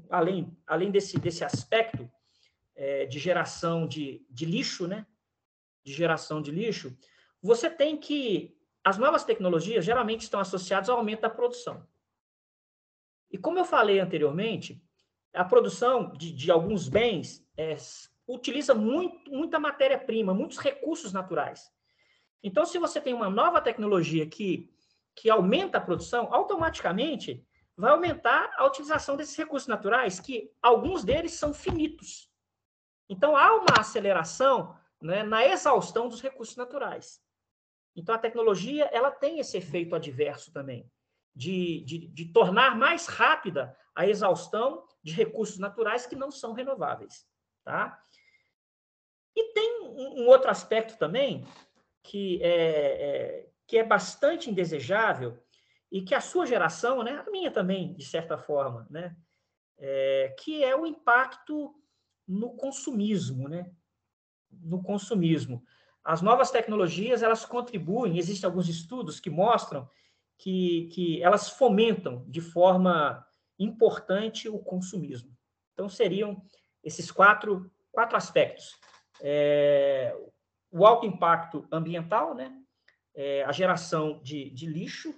além, 0.09 0.57
além 0.65 0.91
desse, 0.93 1.19
desse 1.19 1.45
aspecto 1.45 2.09
é, 2.75 3.07
de 3.07 3.19
geração 3.19 3.87
de, 3.87 4.25
de 4.31 4.45
lixo, 4.45 4.87
né? 4.87 5.07
de 5.85 5.93
geração 5.93 6.41
de 6.41 6.51
lixo, 6.51 6.97
você 7.43 7.69
tem 7.69 7.97
que. 7.97 8.57
As 8.85 8.99
novas 8.99 9.25
tecnologias 9.25 9.85
geralmente 9.85 10.23
estão 10.23 10.41
associadas 10.41 10.89
ao 10.89 10.99
aumento 10.99 11.21
da 11.21 11.31
produção. 11.31 11.87
E 13.31 13.39
como 13.39 13.59
eu 13.59 13.65
falei 13.65 14.01
anteriormente, 14.01 14.83
a 15.33 15.45
produção 15.45 16.13
de, 16.13 16.33
de 16.33 16.51
alguns 16.51 16.89
bens 16.89 17.47
é, 17.57 17.77
utiliza 18.27 18.75
muito, 18.75 19.31
muita 19.31 19.59
matéria-prima, 19.59 20.35
muitos 20.35 20.59
recursos 20.59 21.13
naturais. 21.13 21.71
Então, 22.43 22.65
se 22.65 22.79
você 22.79 23.01
tem 23.01 23.15
uma 23.15 23.31
nova 23.31 23.61
tecnologia 23.61 24.27
que, 24.27 24.69
que 25.15 25.31
aumenta 25.31 25.79
a 25.79 25.81
produção, 25.81 26.29
automaticamente 26.35 27.47
vai 27.77 27.93
aumentar 27.93 28.53
a 28.57 28.67
utilização 28.67 29.17
desses 29.17 29.37
recursos 29.37 29.69
naturais, 29.69 30.19
que 30.19 30.51
alguns 30.61 31.05
deles 31.05 31.33
são 31.33 31.55
finitos. 31.55 32.32
Então, 33.09 33.37
há 33.37 33.55
uma 33.57 33.81
aceleração 33.81 34.77
né, 35.01 35.23
na 35.23 35.45
exaustão 35.45 36.09
dos 36.09 36.21
recursos 36.21 36.57
naturais. 36.57 37.21
Então, 37.95 38.15
a 38.15 38.19
tecnologia 38.19 38.85
ela 38.87 39.11
tem 39.11 39.39
esse 39.39 39.57
efeito 39.57 39.95
adverso 39.95 40.53
também, 40.53 40.91
de, 41.35 41.83
de, 41.85 42.07
de 42.09 42.33
tornar 42.33 42.77
mais 42.77 43.07
rápida 43.07 43.77
a 43.95 44.07
exaustão 44.07 44.87
de 45.03 45.13
recursos 45.13 45.59
naturais 45.59 46.07
que 46.07 46.17
não 46.17 46.31
são 46.31 46.53
renováveis. 46.53 47.27
Tá? 47.65 48.03
E 49.37 49.53
tem 49.53 49.83
um, 49.83 50.27
outro 50.27 50.51
aspecto 50.51 50.99
também 50.99 51.47
que 52.03 52.43
é, 52.43 52.51
é, 52.51 53.49
que 53.67 53.79
é 53.79 53.85
bastante 53.85 54.51
indesejável 54.51 55.39
e 55.91 56.03
que 56.03 56.15
a 56.15 56.21
sua 56.21 56.47
geração, 56.47 57.03
né, 57.03 57.23
a 57.27 57.31
minha 57.31 57.51
também, 57.51 57.95
de 57.95 58.05
certa 58.05 58.37
forma, 58.37 58.87
né, 58.91 59.15
é, 59.79 60.35
que 60.39 60.65
é 60.65 60.75
o 60.75 60.87
impacto 60.87 61.75
no 62.27 62.51
consumismo, 62.55 63.49
né? 63.49 63.71
No 64.51 64.83
consumismo. 64.83 65.65
As 66.05 66.21
novas 66.21 66.51
tecnologias, 66.51 67.23
elas 67.23 67.45
contribuem, 67.45 68.19
existem 68.19 68.47
alguns 68.47 68.69
estudos 68.69 69.21
que 69.21 69.31
mostram 69.31 69.89
que, 70.37 70.89
que 70.93 71.23
elas 71.23 71.49
fomentam 71.51 72.25
de 72.29 72.41
forma 72.41 73.25
importante 73.59 74.49
o 74.49 74.59
consumismo. 74.59 75.37
Então, 75.73 75.89
seriam 75.89 76.43
esses 76.83 77.11
quatro, 77.11 77.71
quatro 77.93 78.17
aspectos. 78.17 78.77
É, 79.21 80.17
o 80.71 80.85
alto 80.85 81.07
impacto 81.07 81.67
ambiental, 81.71 82.35
né? 82.35 82.59
É, 83.15 83.45
a 83.45 83.53
geração 83.53 84.21
de, 84.23 84.51
de 84.51 84.67
lixo, 84.67 85.15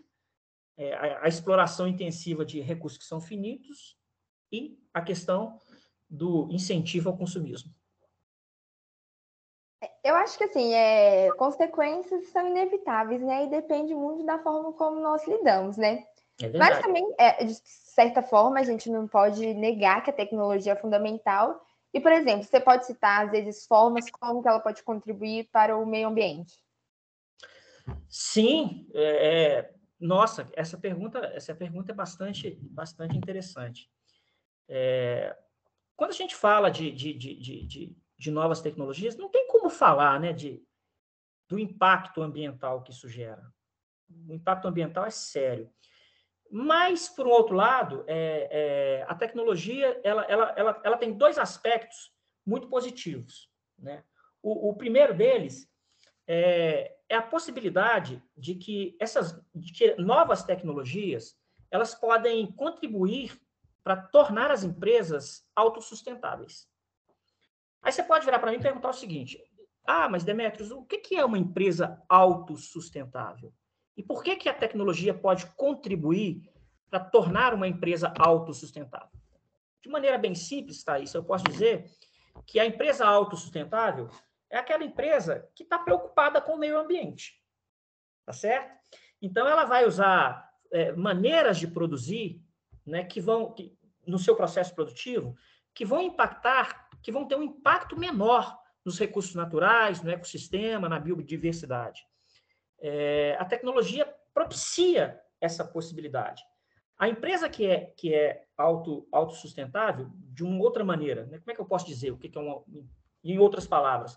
é, 0.77 0.93
a, 0.95 1.25
a, 1.25 1.29
exploração 1.29 1.87
intensiva 1.87 2.45
de 2.45 2.61
recursos 2.61 2.99
que 2.99 3.05
são 3.05 3.21
finitos 3.21 3.97
e 4.51 4.77
a 4.93 5.01
questão 5.01 5.59
do 6.15 6.49
incentivo 6.51 7.11
ao 7.11 7.17
consumismo. 7.17 7.73
Eu 10.03 10.15
acho 10.15 10.39
que 10.39 10.45
assim, 10.45 10.73
é, 10.73 11.31
consequências 11.33 12.29
são 12.29 12.47
inevitáveis, 12.47 13.21
né? 13.21 13.45
E 13.45 13.51
depende 13.51 13.95
muito 13.95 14.25
da 14.25 14.39
forma 14.39 14.73
como 14.73 15.01
nós 15.01 15.27
lidamos, 15.27 15.77
né? 15.77 16.05
É 16.41 16.59
Mas 16.59 16.81
também, 16.81 17.05
é, 17.19 17.45
de 17.45 17.55
certa 17.65 18.23
forma, 18.23 18.59
a 18.59 18.63
gente 18.63 18.91
não 18.91 19.07
pode 19.07 19.55
negar 19.55 20.03
que 20.03 20.11
a 20.11 20.15
tecnologia 20.15 20.73
é 20.73 20.77
fundamental. 20.77 21.65
E, 21.93 22.01
por 22.01 22.13
exemplo, 22.13 22.45
você 22.45 22.59
pode 22.59 22.87
citar, 22.87 23.27
às 23.27 23.31
vezes, 23.31 23.67
formas 23.67 24.11
como 24.11 24.43
que 24.43 24.49
ela 24.49 24.61
pode 24.61 24.83
contribuir 24.83 25.49
para 25.53 25.77
o 25.77 25.87
meio 25.87 26.09
ambiente. 26.09 26.55
Sim, 28.09 28.89
é, 28.95 29.59
é 29.59 29.75
nossa, 30.01 30.47
essa 30.55 30.77
pergunta, 30.77 31.19
essa 31.35 31.55
pergunta 31.55 31.93
é 31.93 31.95
bastante, 31.95 32.59
bastante 32.63 33.17
interessante. 33.17 33.89
É, 34.69 35.37
quando 35.97 36.11
a 36.11 36.15
gente 36.15 36.35
fala 36.35 36.71
de, 36.71 36.91
de, 36.91 37.13
de, 37.13 37.35
de, 37.67 37.97
de 38.19 38.31
novas 38.31 38.61
tecnologias, 38.61 39.17
não 39.17 39.29
tem 39.29 39.47
como 39.49 39.69
falar 39.71 40.19
né, 40.21 40.33
de, 40.33 40.63
do 41.49 41.59
impacto 41.59 42.23
ambiental 42.23 42.83
que 42.83 42.91
isso 42.91 43.09
gera. 43.09 43.45
O 44.29 44.33
impacto 44.33 44.69
ambiental 44.69 45.05
é 45.05 45.11
sério. 45.11 45.71
Mas, 46.51 47.09
por 47.09 47.27
um 47.27 47.31
outro 47.31 47.57
lado, 47.57 48.05
é, 48.07 48.49
é, 48.51 49.07
a 49.09 49.15
tecnologia 49.15 50.01
ela, 50.05 50.23
ela, 50.25 50.55
ela, 50.57 50.81
ela 50.85 50.97
tem 50.97 51.13
dois 51.13 51.39
aspectos 51.39 52.13
muito 52.47 52.69
positivos. 52.69 53.51
Né? 53.79 54.05
O, 54.43 54.71
o 54.71 54.77
primeiro 54.77 55.15
deles 55.15 55.69
é, 56.27 56.97
é, 57.09 57.17
a 57.17 57.23
possibilidade 57.23 58.23
de 58.37 58.55
que 58.55 58.97
essas 59.01 59.41
de 59.55 59.73
que 59.73 59.95
novas 59.97 60.43
tecnologias 60.43 61.37
elas 61.71 61.95
podem 61.95 62.51
contribuir 62.53 63.39
para 63.85 63.97
tornar 63.97 64.51
as 64.51 64.65
empresas 64.65 65.47
autossustentáveis. 65.55 66.67
Aí 67.83 67.93
você 67.93 68.03
pode 68.03 68.25
virar 68.25 68.39
para 68.39 68.51
mim 68.51 68.57
e 68.57 68.63
perguntar 68.63 68.89
o 68.89 68.95
seguinte: 68.95 69.39
ah, 69.87 70.09
mas 70.09 70.25
Demetrios, 70.25 70.71
o 70.71 70.85
que 70.85 71.15
é 71.15 71.25
uma 71.25 71.39
empresa 71.39 72.03
autossustentável? 72.09 73.53
E 73.95 74.03
por 74.03 74.25
que, 74.25 74.37
que 74.37 74.49
a 74.49 74.55
tecnologia 74.55 75.13
pode 75.13 75.47
contribuir 75.55 76.51
para 76.91 76.99
tornar 76.99 77.53
uma 77.53 77.69
empresa 77.69 78.13
autossustentável? 78.19 79.21
De 79.83 79.89
maneira 79.91 80.17
bem 80.17 80.35
simples, 80.35 80.83
Thaís, 80.83 81.13
eu 81.13 81.23
posso 81.23 81.45
dizer 81.45 81.91
que 82.47 82.59
a 82.59 82.65
empresa 82.65 83.05
autossustentável 83.07 84.09
é 84.51 84.57
aquela 84.57 84.83
empresa 84.83 85.49
que 85.55 85.63
está 85.63 85.79
preocupada 85.79 86.41
com 86.41 86.55
o 86.55 86.59
meio 86.59 86.79
ambiente. 86.79 87.39
Tá 88.25 88.33
certo? 88.33 88.73
Então, 89.21 89.47
ela 89.47 89.65
vai 89.65 89.85
usar 89.87 90.51
é, 90.73 90.93
maneiras 90.93 91.59
de 91.59 91.69
produzir 91.69 92.44
né, 92.87 93.05
que 93.05 93.21
vão, 93.21 93.53
que, 93.53 93.77
no 94.07 94.19
seu 94.19 94.37
processo 94.37 94.75
produtivo, 94.75 95.37
que 95.73 95.85
vão 95.85 96.03
impactar, 96.03 96.89
que 97.03 97.11
vão 97.11 97.27
ter 97.27 97.37
um 97.37 97.43
impacto 97.43 97.99
menor 97.99 98.59
nos 98.85 98.99
recursos 98.99 99.35
naturais, 99.35 100.03
no 100.03 100.11
ecossistema, 100.11 100.89
na 100.89 101.01
biodiversidade. 101.01 102.07
É, 102.79 103.37
a 103.41 103.45
tecnologia 103.45 104.07
propicia 104.33 105.21
essa 105.41 105.65
possibilidade. 105.65 106.43
A 106.99 107.09
empresa 107.09 107.49
que 107.49 107.67
é, 107.67 107.93
que 107.97 108.15
é 108.15 108.45
auto, 108.57 109.09
autossustentável, 109.11 110.11
de 110.15 110.45
uma 110.45 110.63
outra 110.63 110.85
maneira, 110.85 111.25
né? 111.27 111.39
como 111.39 111.51
é 111.51 111.55
que 111.55 111.61
eu 111.61 111.67
posso 111.67 111.87
dizer? 111.87 112.13
O 112.13 112.19
que, 112.19 112.29
que 112.29 112.39
é 112.39 112.41
uma, 112.41 112.63
em 113.23 113.39
outras 113.39 113.67
palavras? 113.67 114.17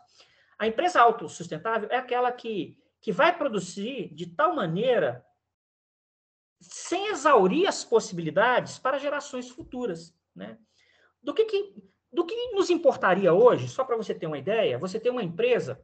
A 0.60 0.68
empresa 0.68 1.02
autossustentável 1.02 1.90
é 1.92 1.98
aquela 1.98 2.32
que, 2.32 2.78
que 3.02 3.12
vai 3.12 3.36
produzir 3.36 4.14
de 4.14 4.28
tal 4.28 4.56
maneira 4.56 5.26
sem 6.60 7.08
exaurir 7.08 7.68
as 7.68 7.84
possibilidades 7.84 8.80
para 8.80 8.98
gerações 8.98 9.50
futuras. 9.50 10.16
Né? 10.36 10.58
Do, 11.22 11.34
que, 11.34 11.46
que, 11.46 11.76
do 12.12 12.26
que 12.26 12.52
nos 12.52 12.70
importaria 12.70 13.34
hoje, 13.34 13.68
só 13.68 13.84
para 13.84 13.98
você 13.98 14.14
ter 14.14 14.28
uma 14.28 14.38
ideia, 14.38 14.78
você 14.78 15.00
tem 15.00 15.12
uma 15.12 15.24
empresa 15.24 15.84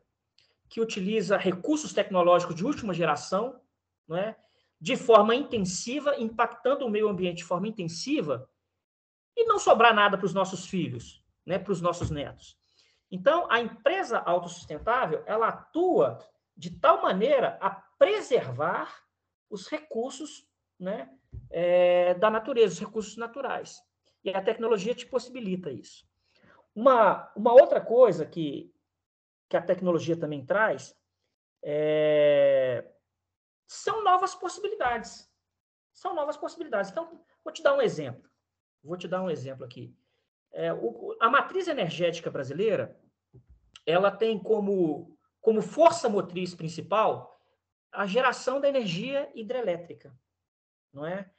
que 0.70 0.82
utiliza 0.82 1.38
recursos 1.38 1.94
tecnológicos 1.94 2.56
de 2.56 2.66
última 2.66 2.94
geração, 2.94 3.62
não 4.08 4.18
é? 4.18 4.36
de 4.80 4.98
forma 4.98 5.34
intensiva, 5.34 6.16
impactando 6.18 6.86
o 6.86 6.90
meio 6.90 7.08
ambiente 7.08 7.38
de 7.38 7.44
forma 7.46 7.68
intensiva, 7.68 8.50
e 9.36 9.46
não 9.46 9.58
sobrar 9.58 9.94
nada 9.94 10.18
para 10.18 10.26
os 10.26 10.34
nossos 10.34 10.66
filhos, 10.66 11.24
né? 11.46 11.58
para 11.58 11.72
os 11.72 11.82
nossos 11.82 12.10
netos. 12.10 12.58
Então, 13.10 13.48
a 13.50 13.60
empresa 13.60 14.20
autossustentável, 14.20 15.24
ela 15.26 15.48
atua 15.48 16.18
de 16.58 16.72
tal 16.72 17.02
maneira 17.02 17.58
a 17.62 17.70
preservar 17.70 19.04
os 19.50 19.68
recursos 19.68 20.48
né, 20.84 21.10
é, 21.50 22.14
da 22.16 22.30
natureza, 22.30 22.74
os 22.74 22.80
recursos 22.80 23.18
naturais. 23.18 23.82
E 24.24 24.30
a 24.30 24.42
tecnologia 24.42 24.94
te 24.94 25.06
possibilita 25.06 25.72
isso. 25.72 26.06
Uma, 26.76 27.32
uma 27.36 27.54
outra 27.54 27.82
coisa 27.82 28.26
que, 28.26 28.74
que 29.50 29.58
a 29.58 29.62
tecnologia 29.62 30.18
também 30.18 30.46
traz 30.46 30.96
é, 31.64 32.86
são 33.68 34.04
novas 34.04 34.36
possibilidades. 34.36 35.32
São 35.94 36.14
novas 36.14 36.38
possibilidades. 36.38 36.92
Então, 36.92 37.24
vou 37.44 37.54
te 37.54 37.62
dar 37.62 37.74
um 37.74 37.82
exemplo. 37.82 38.30
Vou 38.84 38.98
te 38.98 39.08
dar 39.08 39.22
um 39.22 39.30
exemplo 39.30 39.64
aqui. 39.64 39.96
É, 40.52 40.74
o, 40.74 41.16
a 41.20 41.30
matriz 41.30 41.68
energética 41.68 42.30
brasileira, 42.30 43.00
ela 43.86 44.12
tem 44.12 44.38
como, 44.40 45.18
como 45.42 45.62
força 45.62 46.10
motriz 46.10 46.54
principal 46.54 47.40
a 47.92 48.08
geração 48.08 48.60
da 48.60 48.68
energia 48.68 49.32
hidrelétrica 49.36 50.14
não 50.94 51.06
é? 51.06 51.30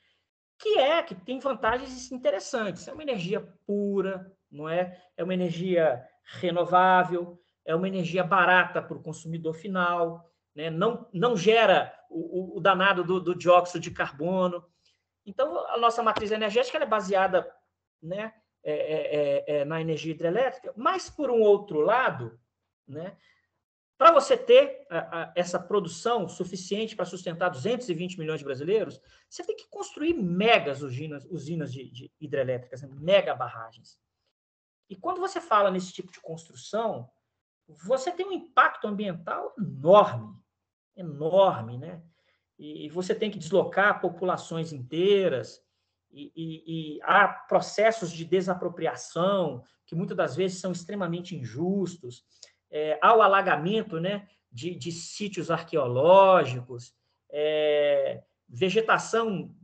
Que 0.59 0.79
é, 0.79 1.03
que 1.03 1.15
tem 1.15 1.39
vantagens 1.39 2.11
interessantes. 2.11 2.89
É 2.89 2.93
uma 2.93 3.03
energia 3.03 3.41
pura, 3.67 4.33
não 4.51 4.69
é? 4.69 5.01
É 5.17 5.23
uma 5.23 5.35
energia 5.35 6.05
renovável, 6.41 7.41
é 7.65 7.75
uma 7.75 7.89
energia 7.89 8.25
barata 8.25 8.83
para 8.83 8.97
o 8.97 9.03
consumidor 9.03 9.55
final, 9.55 10.31
né? 10.55 10.71
não, 10.71 11.09
não 11.13 11.37
gera 11.37 11.93
o, 12.11 12.59
o 12.59 12.61
danado 12.61 13.03
do, 13.03 13.21
do, 13.21 13.35
dióxido 13.35 13.81
de 13.81 13.91
carbono. 13.91 14.65
Então, 15.27 15.67
a 15.69 15.79
nossa 15.79 16.03
matriz 16.03 16.31
energética 16.31 16.79
é 16.79 16.87
baseada 16.87 17.51
né, 18.03 18.33
é, 18.63 18.73
é, 18.73 19.55
é, 19.57 19.61
é, 19.61 19.65
na 19.65 19.81
energia 19.81 20.13
hidrelétrica, 20.13 20.73
mas, 20.77 21.09
por 21.09 21.31
um 21.31 21.41
outro 21.41 21.81
lado, 21.81 22.39
né, 22.87 23.17
para 24.05 24.13
você 24.13 24.37
ter 24.37 24.87
a, 24.91 24.99
a, 24.99 25.33
essa 25.35 25.59
produção 25.59 26.29
suficiente 26.29 26.95
para 26.95 27.07
sustentar 27.07 27.49
220 27.49 28.19
milhões 28.19 28.39
de 28.41 28.45
brasileiros, 28.45 29.01
você 29.31 29.43
tem 29.43 29.57
que 29.57 29.67
construir 29.71 30.13
megas 30.13 30.83
usinas, 30.83 31.25
usinas 31.31 31.73
de, 31.73 31.91
de 31.91 32.13
hidrelétricas, 32.21 32.83
né? 32.83 32.89
mega 33.01 33.35
barragens. 33.35 33.99
E 34.91 34.95
quando 34.95 35.23
você 35.23 35.41
fala 35.41 35.71
nesse 35.71 35.91
tipo 35.91 36.13
de 36.13 36.21
construção, 36.21 37.09
você 37.67 38.13
tem 38.13 38.27
um 38.27 38.33
impacto 38.33 38.87
ambiental 38.87 39.55
enorme, 39.57 40.37
enorme, 40.95 41.79
né? 41.79 42.03
E, 42.59 42.85
e 42.85 42.89
você 42.91 43.15
tem 43.15 43.31
que 43.31 43.39
deslocar 43.39 44.03
populações 44.03 44.71
inteiras, 44.71 45.63
e, 46.13 46.31
e, 46.37 46.97
e, 46.97 47.03
há 47.05 47.27
processos 47.27 48.13
de 48.13 48.27
desapropriação 48.27 49.65
que 49.87 49.95
muitas 49.95 50.17
das 50.17 50.37
vezes 50.37 50.61
são 50.61 50.73
extremamente 50.73 51.35
injustos 51.35 52.23
é, 52.75 52.99
ao 53.01 53.23
alagamento 53.23 54.01
né, 54.01 54.29
de, 54.51 54.75
de 54.75 54.91
sítios 54.91 55.49
arqueológicos, 55.49 56.93
é, 57.31 58.25
vegetação, 58.49 59.55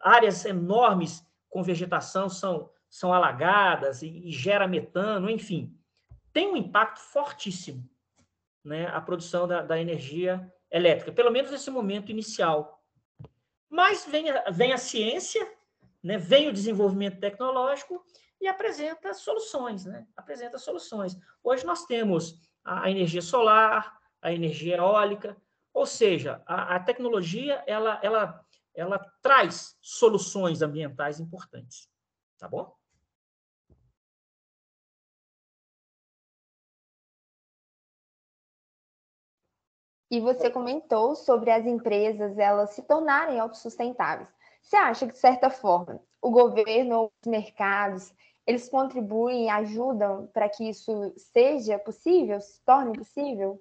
áreas 0.00 0.44
enormes 0.44 1.24
com 1.48 1.62
vegetação 1.62 2.28
são, 2.28 2.68
são 2.90 3.14
alagadas 3.14 4.02
e, 4.02 4.08
e, 4.08 4.32
gera 4.32 4.66
metano, 4.66 5.30
enfim, 5.30 5.72
tem 6.32 6.48
um 6.48 6.56
impacto 6.56 6.98
fortíssimo 6.98 7.88
né, 8.64 8.88
a 8.88 9.00
produção 9.00 9.46
da, 9.46 9.62
da 9.62 9.80
energia 9.80 10.52
elétrica, 10.68 11.12
pelo 11.12 11.30
menos 11.30 11.52
nesse 11.52 11.70
momento 11.70 12.10
inicial. 12.10 12.82
Mas 13.70 14.04
vem 14.04 14.28
a, 14.30 14.50
vem 14.50 14.72
a 14.72 14.78
ciência, 14.78 15.48
né, 16.02 16.18
vem 16.18 16.48
o 16.48 16.52
desenvolvimento 16.52 17.20
tecnológico 17.20 18.04
e 18.42 18.48
apresenta 18.48 19.14
soluções, 19.14 19.84
né? 19.84 20.04
Apresenta 20.16 20.58
soluções. 20.58 21.16
Hoje 21.44 21.64
nós 21.64 21.86
temos 21.86 22.40
a 22.64 22.90
energia 22.90 23.22
solar, 23.22 24.00
a 24.20 24.32
energia 24.32 24.78
eólica, 24.78 25.40
ou 25.72 25.86
seja, 25.86 26.42
a, 26.44 26.74
a 26.74 26.80
tecnologia 26.80 27.62
ela, 27.68 28.00
ela, 28.02 28.44
ela 28.74 28.98
traz 29.22 29.78
soluções 29.80 30.60
ambientais 30.60 31.20
importantes, 31.20 31.88
tá 32.36 32.48
bom? 32.48 32.76
E 40.10 40.20
você 40.20 40.50
comentou 40.50 41.14
sobre 41.14 41.52
as 41.52 41.64
empresas 41.64 42.36
elas 42.36 42.70
se 42.70 42.82
tornarem 42.82 43.38
autossustentáveis. 43.38 44.28
Você 44.60 44.76
acha 44.76 45.06
que, 45.06 45.12
de 45.12 45.18
certa 45.18 45.48
forma, 45.48 46.02
o 46.20 46.30
governo 46.30 47.10
os 47.24 47.30
mercados 47.30 48.12
eles 48.46 48.68
contribuem, 48.68 49.50
ajudam 49.50 50.26
para 50.32 50.48
que 50.48 50.68
isso 50.68 51.12
seja 51.16 51.78
possível, 51.78 52.40
se 52.40 52.62
torne 52.64 52.98
possível? 52.98 53.60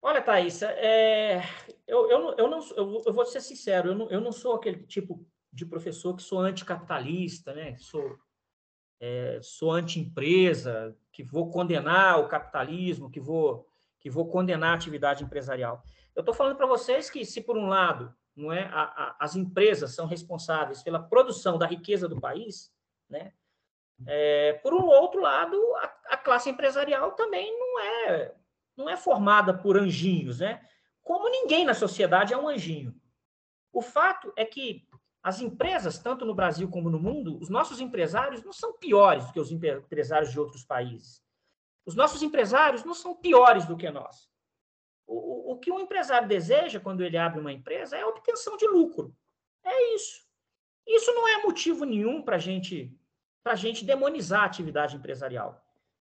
Olha, 0.00 0.22
Thaís, 0.22 0.62
é, 0.62 1.42
eu, 1.86 2.08
eu, 2.08 2.34
eu, 2.38 2.48
não, 2.48 2.60
eu, 2.76 3.02
eu 3.06 3.12
vou 3.12 3.26
ser 3.26 3.40
sincero, 3.40 3.88
eu 3.88 3.94
não, 3.94 4.10
eu 4.10 4.20
não 4.20 4.30
sou 4.30 4.54
aquele 4.54 4.86
tipo 4.86 5.26
de 5.52 5.66
professor 5.66 6.14
que 6.14 6.22
sou 6.22 6.38
anticapitalista, 6.38 7.52
né? 7.52 7.76
Sou, 7.78 8.16
é, 9.00 9.40
sou 9.42 9.72
anti-empresa, 9.72 10.96
que 11.10 11.24
vou 11.24 11.50
condenar 11.50 12.20
o 12.20 12.28
capitalismo, 12.28 13.10
que 13.10 13.18
vou, 13.18 13.66
que 13.98 14.08
vou 14.08 14.28
condenar 14.28 14.70
a 14.70 14.74
atividade 14.74 15.24
empresarial. 15.24 15.82
Eu 16.14 16.20
estou 16.20 16.34
falando 16.34 16.56
para 16.56 16.66
vocês 16.66 17.10
que, 17.10 17.24
se 17.24 17.40
por 17.40 17.56
um 17.56 17.66
lado, 17.66 18.14
não 18.36 18.52
é, 18.52 18.64
a, 18.64 18.82
a, 18.82 19.16
as 19.18 19.34
empresas 19.34 19.94
são 19.94 20.06
responsáveis 20.06 20.82
pela 20.82 21.02
produção 21.02 21.58
da 21.58 21.66
riqueza 21.66 22.06
do 22.06 22.20
país, 22.20 22.70
né? 23.08 23.32
É, 24.06 24.54
por 24.62 24.74
um 24.74 24.84
outro 24.86 25.20
lado, 25.20 25.56
a, 25.76 25.84
a, 26.10 26.16
classe 26.16 26.50
empresarial 26.50 27.12
também 27.12 27.50
não 27.58 27.80
é, 27.80 28.34
não 28.76 28.90
é 28.90 28.96
formada 28.96 29.54
por 29.54 29.78
anjinhos, 29.78 30.40
né? 30.40 30.60
Como 31.02 31.30
ninguém 31.30 31.64
na 31.64 31.72
sociedade 31.72 32.34
é 32.34 32.36
um 32.36 32.48
anjinho. 32.48 32.94
O 33.72 33.80
fato 33.80 34.32
é 34.36 34.44
que 34.44 34.86
as 35.22 35.40
empresas, 35.40 35.98
tanto 35.98 36.24
no 36.24 36.34
Brasil 36.34 36.68
como 36.68 36.90
no 36.90 37.00
mundo, 37.00 37.38
os 37.40 37.48
nossos 37.48 37.80
empresários 37.80 38.44
não 38.44 38.52
são 38.52 38.78
piores 38.78 39.26
do 39.26 39.32
que 39.32 39.40
os 39.40 39.50
empresários 39.50 40.30
de 40.30 40.38
outros 40.38 40.64
países. 40.64 41.22
Os 41.84 41.94
nossos 41.94 42.22
empresários 42.22 42.84
não 42.84 42.94
são 42.94 43.14
piores 43.14 43.64
do 43.64 43.76
que 43.76 43.90
nós. 43.90 44.28
O, 45.06 45.52
o, 45.52 45.58
que 45.58 45.70
um 45.70 45.80
empresário 45.80 46.26
deseja 46.26 46.80
quando 46.80 47.02
ele 47.02 47.16
abre 47.16 47.40
uma 47.40 47.52
empresa 47.52 47.96
é 47.96 48.02
a 48.02 48.08
obtenção 48.08 48.56
de 48.56 48.66
lucro. 48.66 49.14
É 49.64 49.94
isso. 49.94 50.26
Isso 50.86 51.12
não 51.12 51.26
é 51.26 51.42
motivo 51.42 51.84
nenhum 51.84 52.22
para 52.22 52.38
gente, 52.38 52.95
a 53.52 53.56
gente 53.56 53.84
demonizar 53.84 54.42
a 54.42 54.46
atividade 54.46 54.96
empresarial. 54.96 55.62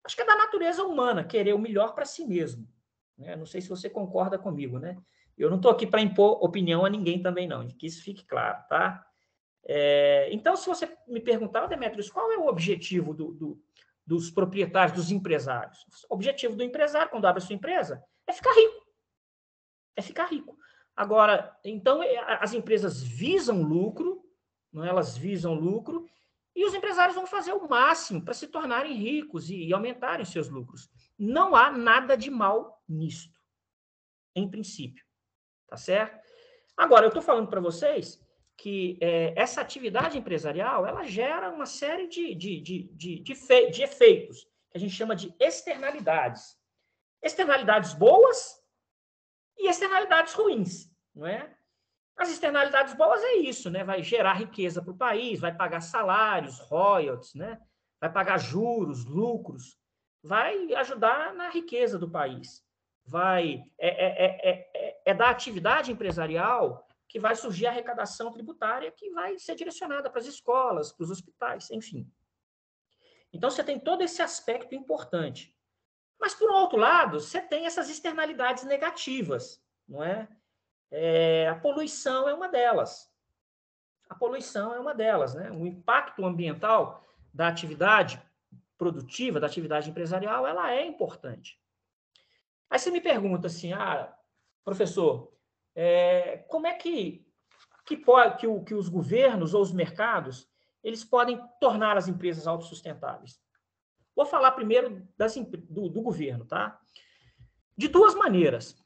Acho 0.05 0.15
que 0.15 0.23
é 0.23 0.27
da 0.27 0.37
natureza 0.37 0.85
humana 0.85 1.25
querer 1.25 1.55
o 1.55 1.59
melhor 1.59 1.95
para 1.95 2.05
si 2.05 2.25
mesmo. 2.25 2.69
Né? 3.19 3.35
Não 3.35 3.47
sei 3.47 3.61
se 3.61 3.69
você 3.69 3.91
concorda 3.91 4.39
comigo, 4.39 4.79
né? 4.79 4.97
Eu 5.37 5.51
não 5.51 5.57
estou 5.57 5.71
aqui 5.71 5.87
para 5.87 6.01
impor 6.01 6.43
opinião 6.43 6.85
a 6.85 6.91
ninguém 6.91 7.21
também, 7.21 7.47
não, 7.47 7.67
que 7.69 7.87
isso 7.87 8.03
fique 8.03 8.25
claro, 8.25 8.65
tá? 8.69 9.05
É, 9.69 10.29
então, 10.33 10.57
se 10.57 10.67
você 10.67 10.97
me 11.07 11.21
perguntar, 11.21 11.67
Demetrios, 11.67 12.09
qual 12.09 12.31
é 12.33 12.39
o 12.39 12.47
objetivo 12.47 13.13
do, 13.13 13.33
do, 13.33 13.63
dos 14.07 14.31
proprietários, 14.31 14.97
dos 14.97 15.11
empresários? 15.11 15.85
O 16.09 16.15
objetivo 16.15 16.55
do 16.55 16.63
empresário, 16.63 17.11
quando 17.11 17.27
abre 17.27 17.43
a 17.43 17.47
sua 17.47 17.57
empresa, 17.57 18.03
é 18.27 18.33
ficar 18.33 18.53
rico. 18.55 18.87
É 19.97 20.03
ficar 20.03 20.27
rico. 20.27 20.57
Agora, 20.95 21.55
então, 21.65 22.03
é, 22.03 22.17
as 22.41 22.55
empresas 22.55 23.03
visam 23.03 23.63
lucro, 23.63 24.25
não, 24.73 24.85
é? 24.85 24.89
elas 24.89 25.17
visam 25.17 25.53
lucro, 25.53 26.07
e 26.57 26.65
os 26.65 26.73
empresários 26.73 27.15
vão 27.15 27.27
fazer 27.27 27.53
o 27.53 27.69
máximo 27.69 28.25
para 28.25 28.33
se 28.33 28.49
tornarem 28.49 28.97
ricos 28.97 29.51
e, 29.51 29.67
e 29.67 29.73
aumentarem 29.75 30.25
seus 30.25 30.49
lucros. 30.49 30.89
Não 31.19 31.55
há 31.55 31.71
nada 31.71 32.17
de 32.17 32.31
mal 32.31 32.83
nisto, 32.89 33.39
em 34.35 34.51
princípio. 34.51 35.05
Tá 35.69 35.77
certo? 35.77 36.19
Agora, 36.75 37.05
eu 37.05 37.09
estou 37.09 37.23
falando 37.23 37.49
para 37.49 37.61
vocês 37.61 38.25
que 38.57 38.97
é, 39.03 39.35
essa 39.37 39.61
atividade 39.61 40.17
empresarial 40.17 40.87
ela 40.87 41.05
gera 41.05 41.51
uma 41.51 41.67
série 41.67 42.09
de, 42.09 42.35
de, 42.35 42.61
de, 42.61 43.21
de, 43.21 43.35
fe, 43.35 43.71
de 43.71 43.83
efeitos, 43.83 44.45
que 44.71 44.79
a 44.79 44.81
gente 44.81 44.95
chama 44.95 45.15
de 45.15 45.35
externalidades. 45.39 46.59
Externalidades 47.23 47.93
boas 47.93 48.57
e 49.59 49.69
externalidades 49.69 50.33
ruins, 50.33 50.91
não 51.15 51.27
é? 51.27 51.56
As 52.27 52.33
externalidades 52.33 52.93
boas 52.95 53.23
é 53.23 53.37
isso, 53.37 53.71
né? 53.71 53.85
Vai 53.85 54.03
gerar 54.03 54.33
riqueza 54.33 54.83
para 54.83 54.91
o 54.91 54.97
país, 54.97 55.39
vai 55.39 55.55
pagar 55.55 55.81
salários, 55.81 56.59
royalties, 56.59 57.35
né? 57.35 57.61
Vai 58.01 58.13
pagar 58.13 58.37
juros, 58.39 59.05
lucros, 59.05 59.79
vai 60.21 60.75
ajudar 60.75 61.33
na 61.35 61.49
riqueza 61.49 62.01
do 62.01 62.11
país. 62.11 62.65
Vai 63.05 63.63
é, 63.79 63.89
é, 63.89 64.51
é, 64.51 65.03
é, 65.07 65.15
da 65.15 65.31
atividade 65.31 65.93
empresarial 65.93 66.85
que 67.09 67.21
vai 67.21 67.37
surgir 67.37 67.69
a 67.69 67.71
arrecadação 67.71 68.33
tributária 68.33 68.91
que 68.91 69.09
vai 69.11 69.39
ser 69.39 69.55
direcionada 69.55 70.11
para 70.11 70.19
as 70.19 70.27
escolas, 70.27 70.91
para 70.91 71.05
os 71.05 71.11
hospitais, 71.13 71.71
enfim. 71.71 72.11
Então 73.33 73.49
você 73.49 73.63
tem 73.63 73.79
todo 73.79 74.03
esse 74.03 74.21
aspecto 74.21 74.75
importante. 74.75 75.57
Mas 76.19 76.35
por 76.35 76.51
outro 76.51 76.77
lado, 76.77 77.21
você 77.21 77.41
tem 77.41 77.67
essas 77.67 77.89
externalidades 77.89 78.65
negativas, 78.65 79.63
não 79.89 80.03
é? 80.03 80.29
É, 80.99 81.47
a 81.47 81.55
poluição 81.55 82.27
é 82.27 82.33
uma 82.33 82.49
delas. 82.49 83.13
A 84.09 84.15
poluição 84.15 84.75
é 84.75 84.81
uma 84.81 84.95
delas, 84.95 85.35
né? 85.35 85.51
O 85.51 85.67
impacto 85.67 86.25
ambiental 86.25 87.05
da 87.35 87.49
atividade 87.49 88.23
produtiva, 88.79 89.39
da 89.39 89.47
atividade 89.47 89.91
empresarial, 89.91 90.47
ela 90.47 90.73
é 90.73 90.87
importante. 90.87 91.61
Aí 92.71 92.79
você 92.79 92.91
me 92.91 93.03
pergunta 93.03 93.47
assim, 93.47 93.75
ah, 93.75 94.11
professor, 94.65 95.31
é, 95.75 96.39
como 96.49 96.67
é 96.67 96.73
que, 96.73 97.31
que, 97.85 97.99
pode, 97.99 98.39
que, 98.39 98.47
o, 98.47 98.65
que 98.65 98.75
os 98.75 98.89
governos 98.89 99.53
ou 99.53 99.61
os 99.61 99.73
mercados 99.73 100.49
eles 100.83 101.05
podem 101.05 101.39
tornar 101.61 101.99
as 101.99 102.09
empresas 102.09 102.47
autossustentáveis? 102.47 103.39
Vou 104.15 104.25
falar 104.25 104.53
primeiro 104.53 105.07
das, 105.15 105.35
do, 105.37 105.91
do 105.91 106.01
governo, 106.01 106.47
tá? 106.47 106.81
De 107.77 107.87
duas 107.87 108.15
maneiras. 108.15 108.83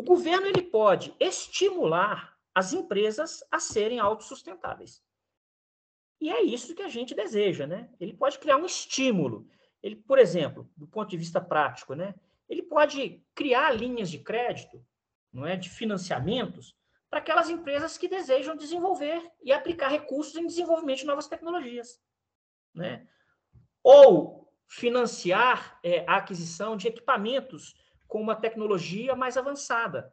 O 0.00 0.02
governo 0.02 0.46
ele 0.46 0.62
pode 0.62 1.14
estimular 1.20 2.34
as 2.54 2.72
empresas 2.72 3.44
a 3.52 3.60
serem 3.60 3.98
autossustentáveis. 3.98 5.04
E 6.18 6.30
é 6.30 6.42
isso 6.42 6.74
que 6.74 6.80
a 6.80 6.88
gente 6.88 7.14
deseja, 7.14 7.66
né? 7.66 7.86
Ele 8.00 8.14
pode 8.14 8.38
criar 8.38 8.56
um 8.56 8.64
estímulo. 8.64 9.46
Ele, 9.82 9.96
por 9.96 10.18
exemplo, 10.18 10.70
do 10.74 10.86
ponto 10.86 11.10
de 11.10 11.18
vista 11.18 11.38
prático, 11.38 11.92
né? 11.92 12.14
Ele 12.48 12.62
pode 12.62 13.22
criar 13.34 13.72
linhas 13.72 14.10
de 14.10 14.18
crédito, 14.20 14.82
não 15.30 15.46
é, 15.46 15.54
de 15.54 15.68
financiamentos 15.68 16.74
para 17.10 17.18
aquelas 17.18 17.50
empresas 17.50 17.98
que 17.98 18.08
desejam 18.08 18.56
desenvolver 18.56 19.30
e 19.42 19.52
aplicar 19.52 19.88
recursos 19.88 20.34
em 20.34 20.46
desenvolvimento 20.46 21.00
de 21.00 21.06
novas 21.06 21.28
tecnologias, 21.28 22.00
né? 22.74 23.06
Ou 23.82 24.50
financiar 24.66 25.78
é, 25.84 26.06
a 26.08 26.16
aquisição 26.16 26.74
de 26.74 26.88
equipamentos 26.88 27.74
com 28.10 28.20
uma 28.20 28.34
tecnologia 28.34 29.14
mais 29.14 29.36
avançada. 29.36 30.12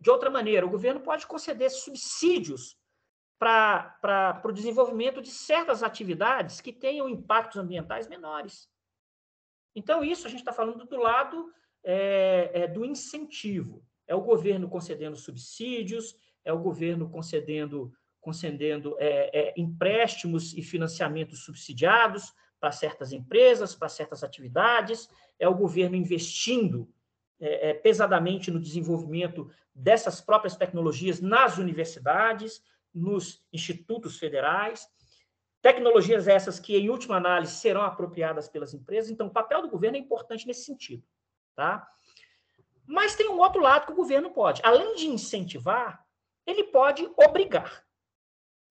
De 0.00 0.10
outra 0.10 0.30
maneira, 0.30 0.64
o 0.66 0.70
governo 0.70 1.00
pode 1.00 1.26
conceder 1.26 1.70
subsídios 1.70 2.76
para 3.38 4.40
o 4.42 4.50
desenvolvimento 4.50 5.20
de 5.20 5.30
certas 5.30 5.82
atividades 5.82 6.60
que 6.62 6.72
tenham 6.72 7.06
impactos 7.06 7.58
ambientais 7.58 8.08
menores. 8.08 8.66
Então, 9.74 10.02
isso 10.02 10.26
a 10.26 10.30
gente 10.30 10.40
está 10.40 10.54
falando 10.54 10.86
do 10.86 10.96
lado 10.96 11.52
é, 11.84 12.62
é, 12.62 12.66
do 12.66 12.82
incentivo. 12.82 13.84
É 14.06 14.14
o 14.14 14.22
governo 14.22 14.66
concedendo 14.66 15.16
subsídios, 15.16 16.16
é 16.46 16.52
o 16.52 16.58
governo 16.58 17.10
concedendo, 17.10 17.92
concedendo 18.22 18.96
é, 18.98 19.50
é 19.50 19.54
empréstimos 19.54 20.54
e 20.54 20.62
financiamentos 20.62 21.44
subsidiados 21.44 22.32
para 22.60 22.72
certas 22.72 23.12
empresas, 23.12 23.74
para 23.74 23.88
certas 23.88 24.22
atividades, 24.22 25.08
é 25.38 25.48
o 25.48 25.54
governo 25.54 25.96
investindo 25.96 26.88
é, 27.38 27.70
é, 27.70 27.74
pesadamente 27.74 28.50
no 28.50 28.60
desenvolvimento 28.60 29.50
dessas 29.74 30.20
próprias 30.20 30.56
tecnologias 30.56 31.20
nas 31.20 31.58
universidades, 31.58 32.62
nos 32.94 33.44
institutos 33.52 34.18
federais. 34.18 34.88
Tecnologias 35.60 36.28
essas 36.28 36.58
que, 36.58 36.76
em 36.76 36.88
última 36.88 37.16
análise, 37.16 37.56
serão 37.56 37.82
apropriadas 37.82 38.48
pelas 38.48 38.72
empresas. 38.72 39.10
Então, 39.10 39.26
o 39.26 39.32
papel 39.32 39.62
do 39.62 39.68
governo 39.68 39.96
é 39.96 40.00
importante 40.00 40.46
nesse 40.46 40.64
sentido. 40.64 41.02
Tá? 41.54 41.86
Mas 42.86 43.16
tem 43.16 43.28
um 43.28 43.38
outro 43.38 43.60
lado 43.60 43.86
que 43.86 43.92
o 43.92 43.96
governo 43.96 44.30
pode. 44.30 44.62
Além 44.64 44.94
de 44.94 45.06
incentivar, 45.08 46.06
ele 46.46 46.64
pode 46.64 47.06
obrigar, 47.16 47.84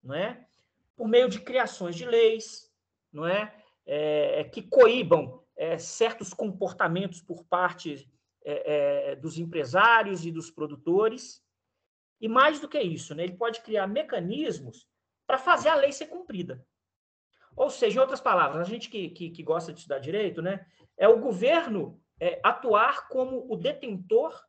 não 0.01 0.15
é? 0.15 0.45
por 0.95 1.07
meio 1.07 1.29
de 1.29 1.39
criações 1.39 1.95
de 1.95 2.05
leis, 2.05 2.71
não 3.11 3.27
é? 3.27 3.53
É 3.85 4.43
que 4.43 4.61
coíbam 4.61 5.43
é, 5.55 5.77
certos 5.77 6.33
comportamentos 6.33 7.21
por 7.21 7.43
parte 7.45 8.09
é, 8.43 9.11
é, 9.11 9.15
dos 9.15 9.37
empresários 9.37 10.25
e 10.25 10.31
dos 10.31 10.51
produtores. 10.51 11.43
E 12.21 12.27
mais 12.27 12.59
do 12.59 12.69
que 12.69 12.79
isso, 12.79 13.13
né, 13.13 13.23
ele 13.23 13.37
pode 13.37 13.61
criar 13.61 13.87
mecanismos 13.87 14.87
para 15.27 15.37
fazer 15.37 15.69
a 15.69 15.75
lei 15.75 15.91
ser 15.91 16.07
cumprida. 16.07 16.65
Ou 17.55 17.69
seja, 17.69 17.97
em 17.97 18.01
outras 18.01 18.21
palavras, 18.21 18.67
a 18.67 18.69
gente 18.69 18.89
que, 18.89 19.09
que, 19.09 19.29
que 19.29 19.43
gosta 19.43 19.71
de 19.71 19.79
estudar 19.79 19.99
direito, 19.99 20.41
né, 20.41 20.65
é 20.97 21.07
o 21.07 21.19
governo 21.19 22.01
é, 22.19 22.39
atuar 22.43 23.07
como 23.07 23.51
o 23.51 23.55
detentor 23.55 24.39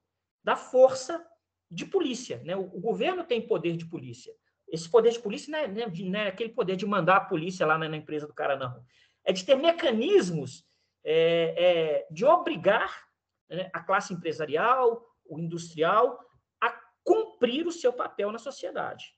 da 0.42 0.56
força 0.56 1.24
de 1.70 1.84
polícia. 1.84 2.40
Né? 2.44 2.56
O, 2.56 2.64
o, 2.64 2.80
governo 2.80 3.24
tem 3.24 3.46
poder 3.46 3.76
de 3.76 3.86
polícia. 3.86 4.32
Esse 4.68 4.88
poder 4.88 5.10
de 5.10 5.18
polícia 5.20 5.50
não 5.50 5.58
é, 5.58 5.68
não 5.68 5.82
é, 5.82 5.88
não 5.88 6.20
é 6.20 6.28
aquele 6.28 6.50
poder 6.50 6.76
de 6.76 6.86
mandar 6.86 7.16
a 7.16 7.24
polícia 7.24 7.66
lá 7.66 7.78
na, 7.78 7.88
na, 7.88 7.96
empresa 7.96 8.26
do 8.26 8.34
cara, 8.34 8.56
não. 8.56 8.84
É 9.26 9.32
de 9.32 9.44
ter 9.44 9.56
mecanismos 9.56 10.64
é, 11.04 11.54
é 11.56 12.06
de 12.10 12.24
obrigar 12.24 13.06
né, 13.50 13.68
a 13.72 13.80
classe 13.80 14.14
empresarial, 14.14 15.04
o 15.24 15.38
industrial, 15.38 16.18
a 16.60 16.70
cumprir 17.04 17.66
o 17.66 17.72
seu 17.72 17.92
papel 17.92 18.32
na 18.32 18.38
sociedade, 18.38 19.14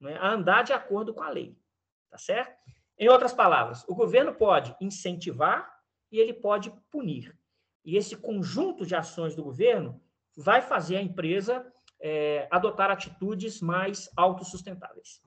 né, 0.00 0.16
a 0.18 0.30
andar 0.30 0.62
de 0.62 0.72
acordo 0.72 1.12
com 1.12 1.22
a 1.22 1.28
lei. 1.28 1.56
Tá 2.10 2.16
certo? 2.16 2.56
Em 2.96 3.08
outras 3.08 3.32
palavras, 3.32 3.84
o 3.86 3.94
governo 3.94 4.34
pode 4.34 4.74
incentivar 4.80 5.72
e 6.10 6.18
ele 6.18 6.32
pode 6.32 6.72
punir. 6.90 7.36
E 7.84 7.96
esse 7.96 8.16
conjunto 8.16 8.84
de 8.84 8.94
ações 8.94 9.36
do 9.36 9.44
governo 9.44 10.00
vai 10.36 10.60
fazer 10.60 10.96
a 10.96 11.02
empresa 11.02 11.70
é, 12.00 12.48
adotar 12.50 12.90
atitudes 12.90 13.60
mais 13.60 14.10
autossustentáveis. 14.16 15.22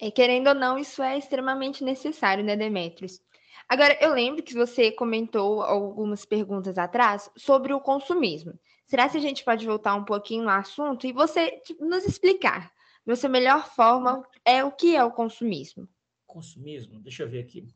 E 0.00 0.10
querendo 0.10 0.48
ou 0.48 0.54
não, 0.54 0.78
isso 0.78 1.02
é 1.02 1.16
extremamente 1.16 1.84
necessário, 1.84 2.44
né, 2.44 2.56
Demetrios? 2.56 3.20
Agora, 3.68 3.96
eu 4.00 4.12
lembro 4.12 4.42
que 4.42 4.54
você 4.54 4.92
comentou 4.92 5.62
algumas 5.62 6.24
perguntas 6.24 6.76
atrás 6.76 7.30
sobre 7.36 7.72
o 7.72 7.80
consumismo. 7.80 8.58
Será 8.86 9.08
que 9.08 9.16
a 9.16 9.20
gente 9.20 9.44
pode 9.44 9.64
voltar 9.64 9.94
um 9.94 10.04
pouquinho 10.04 10.44
no 10.44 10.50
assunto 10.50 11.06
e 11.06 11.12
você 11.12 11.52
tipo, 11.64 11.84
nos 11.84 12.04
explicar, 12.04 12.72
de 13.06 13.16
sua 13.16 13.28
melhor 13.28 13.66
forma, 13.74 14.26
é 14.44 14.62
o 14.62 14.72
que 14.72 14.94
é 14.94 15.02
o 15.02 15.10
consumismo? 15.10 15.88
Consumismo? 16.26 17.00
Deixa 17.00 17.22
eu 17.22 17.28
ver 17.28 17.40
aqui. 17.40 17.66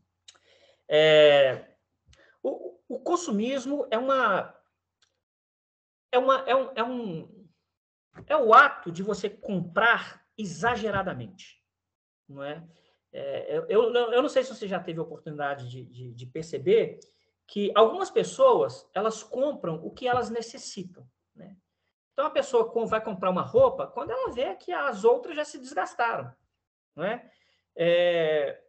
É, 0.89 1.69
o, 2.43 2.79
o, 2.89 2.99
consumismo 3.01 3.87
é 3.91 3.99
uma 3.99 4.55
é 6.11 6.19
uma 6.19 6.37
é 6.47 6.57
um, 6.57 6.73
é 6.75 6.83
um 6.83 7.47
é 8.27 8.37
o 8.37 8.55
ato 8.55 8.91
de 8.91 9.03
você 9.03 9.29
comprar 9.29 10.25
exageradamente, 10.37 11.58
não 12.29 12.43
é? 12.43 12.63
É, 13.13 13.57
eu, 13.69 13.93
eu, 13.95 14.23
não 14.23 14.29
sei 14.29 14.43
se 14.43 14.55
você 14.55 14.69
já 14.69 14.79
teve 14.79 14.99
a 15.01 15.03
oportunidade 15.03 15.69
de, 15.69 15.85
de, 15.85 16.13
de, 16.13 16.27
perceber 16.27 17.01
que 17.47 17.73
algumas 17.75 18.11
pessoas 18.11 18.87
elas 18.95 19.23
compram 19.23 19.77
o 19.85 19.91
que 19.91 20.07
elas 20.07 20.29
necessitam. 20.29 21.09
Né? 21.35 21.57
Então, 22.13 22.27
a 22.27 22.31
pessoa 22.31 22.71
vai 22.87 23.03
comprar 23.03 23.31
uma 23.31 23.43
roupa 23.43 23.87
quando 23.87 24.11
ela 24.11 24.31
vê 24.31 24.55
que 24.57 24.73
as 24.73 25.05
outras 25.05 25.37
já 25.37 25.45
se 25.45 25.59
desgastaram. 25.59 26.35
Não 26.95 27.05
é? 27.05 27.31
é 27.75 28.63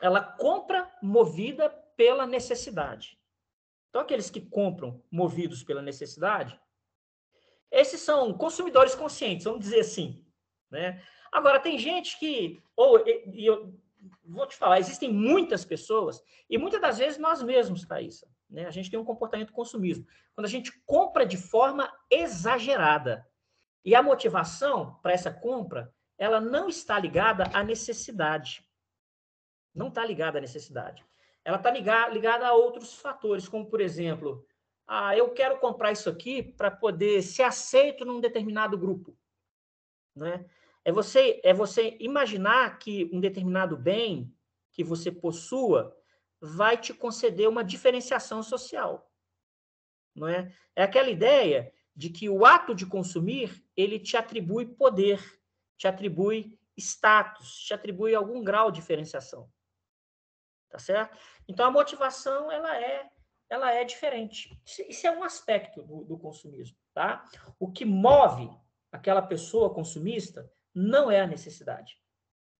ela 0.00 0.22
compra 0.22 0.90
movida 1.02 1.68
pela 1.96 2.26
necessidade. 2.26 3.18
Então, 3.88 4.02
aqueles 4.02 4.30
que 4.30 4.40
compram 4.40 5.02
movidos 5.10 5.62
pela 5.62 5.80
necessidade, 5.80 6.58
esses 7.70 8.00
são 8.00 8.32
consumidores 8.36 8.94
conscientes, 8.94 9.44
vamos 9.44 9.60
dizer 9.60 9.80
assim. 9.80 10.26
Né? 10.70 11.02
Agora, 11.34 11.58
tem 11.58 11.76
gente 11.76 12.16
que, 12.16 12.62
ou 12.76 13.04
e 13.06 13.44
eu 13.44 13.74
vou 14.24 14.46
te 14.46 14.56
falar, 14.56 14.78
existem 14.78 15.12
muitas 15.12 15.64
pessoas, 15.64 16.22
e 16.48 16.56
muitas 16.56 16.80
das 16.80 16.98
vezes 16.98 17.18
nós 17.18 17.42
mesmos, 17.42 17.84
Thaisa, 17.84 18.28
né? 18.48 18.66
A 18.66 18.70
gente 18.70 18.88
tem 18.88 18.98
um 18.98 19.04
comportamento 19.04 19.52
consumismo. 19.52 20.06
Quando 20.32 20.46
a 20.46 20.50
gente 20.50 20.70
compra 20.86 21.26
de 21.26 21.36
forma 21.36 21.92
exagerada. 22.08 23.26
E 23.84 23.96
a 23.96 24.02
motivação 24.02 24.98
para 25.02 25.12
essa 25.12 25.30
compra, 25.30 25.92
ela 26.16 26.40
não 26.40 26.68
está 26.68 26.98
ligada 26.98 27.50
à 27.52 27.64
necessidade. 27.64 28.64
Não 29.74 29.88
está 29.88 30.04
ligada 30.04 30.38
à 30.38 30.40
necessidade. 30.40 31.04
Ela 31.44 31.56
está 31.56 31.70
ligada, 31.70 32.46
a 32.46 32.54
outros 32.54 32.94
fatores, 32.94 33.48
como, 33.48 33.66
por 33.66 33.80
exemplo, 33.80 34.46
ah, 34.86 35.16
eu 35.16 35.30
quero 35.30 35.58
comprar 35.58 35.90
isso 35.90 36.08
aqui 36.08 36.42
para 36.42 36.70
poder 36.70 37.22
ser 37.22 37.42
aceito 37.42 38.04
num 38.04 38.20
determinado 38.20 38.78
grupo. 38.78 39.18
Né? 40.14 40.46
É 40.84 40.92
você, 40.92 41.40
é 41.42 41.54
você 41.54 41.96
imaginar 41.98 42.78
que 42.78 43.08
um 43.12 43.20
determinado 43.20 43.76
bem 43.76 44.34
que 44.72 44.84
você 44.84 45.10
possua 45.10 45.96
vai 46.40 46.76
te 46.76 46.92
conceder 46.92 47.48
uma 47.48 47.64
diferenciação 47.64 48.42
social. 48.42 49.10
Não 50.14 50.28
é? 50.28 50.54
é 50.76 50.82
aquela 50.82 51.08
ideia 51.08 51.72
de 51.96 52.10
que 52.10 52.28
o 52.28 52.44
ato 52.44 52.74
de 52.74 52.86
consumir, 52.86 53.64
ele 53.76 53.98
te 53.98 54.16
atribui 54.16 54.66
poder, 54.66 55.40
te 55.76 55.88
atribui 55.88 56.58
status, 56.76 57.60
te 57.60 57.72
atribui 57.72 58.14
algum 58.14 58.42
grau 58.42 58.70
de 58.70 58.80
diferenciação. 58.80 59.50
Tá 60.68 60.78
certo? 60.78 61.16
Então 61.48 61.66
a 61.66 61.70
motivação 61.70 62.50
ela 62.50 62.76
é 62.76 63.08
ela 63.48 63.72
é 63.72 63.84
diferente. 63.84 64.60
Isso 64.88 65.06
é 65.06 65.10
um 65.10 65.22
aspecto 65.22 65.82
do, 65.82 66.04
do 66.04 66.18
consumismo, 66.18 66.76
tá? 66.92 67.24
O 67.58 67.70
que 67.70 67.84
move 67.84 68.50
aquela 68.90 69.22
pessoa 69.22 69.72
consumista 69.72 70.50
não 70.74 71.10
é 71.10 71.20
a 71.20 71.26
necessidade, 71.26 71.98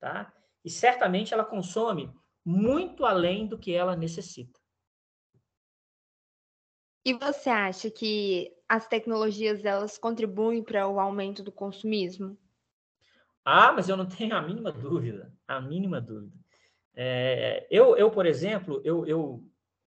tá? 0.00 0.32
E 0.64 0.70
certamente 0.70 1.34
ela 1.34 1.44
consome 1.44 2.12
muito 2.44 3.04
além 3.04 3.46
do 3.46 3.58
que 3.58 3.72
ela 3.72 3.96
necessita. 3.96 4.60
E 7.04 7.12
você 7.12 7.50
acha 7.50 7.90
que 7.90 8.50
as 8.68 8.86
tecnologias 8.86 9.64
elas 9.64 9.98
contribuem 9.98 10.62
para 10.62 10.88
o 10.88 10.98
aumento 10.98 11.42
do 11.42 11.52
consumismo? 11.52 12.38
Ah, 13.44 13.72
mas 13.72 13.88
eu 13.90 13.96
não 13.96 14.06
tenho 14.06 14.34
a 14.34 14.40
mínima 14.40 14.72
dúvida, 14.72 15.30
a 15.46 15.60
mínima 15.60 16.00
dúvida. 16.00 16.32
É, 16.94 17.66
eu, 17.70 17.96
eu, 17.96 18.10
por 18.10 18.24
exemplo, 18.24 18.80
eu, 18.84 19.04
eu, 19.06 19.44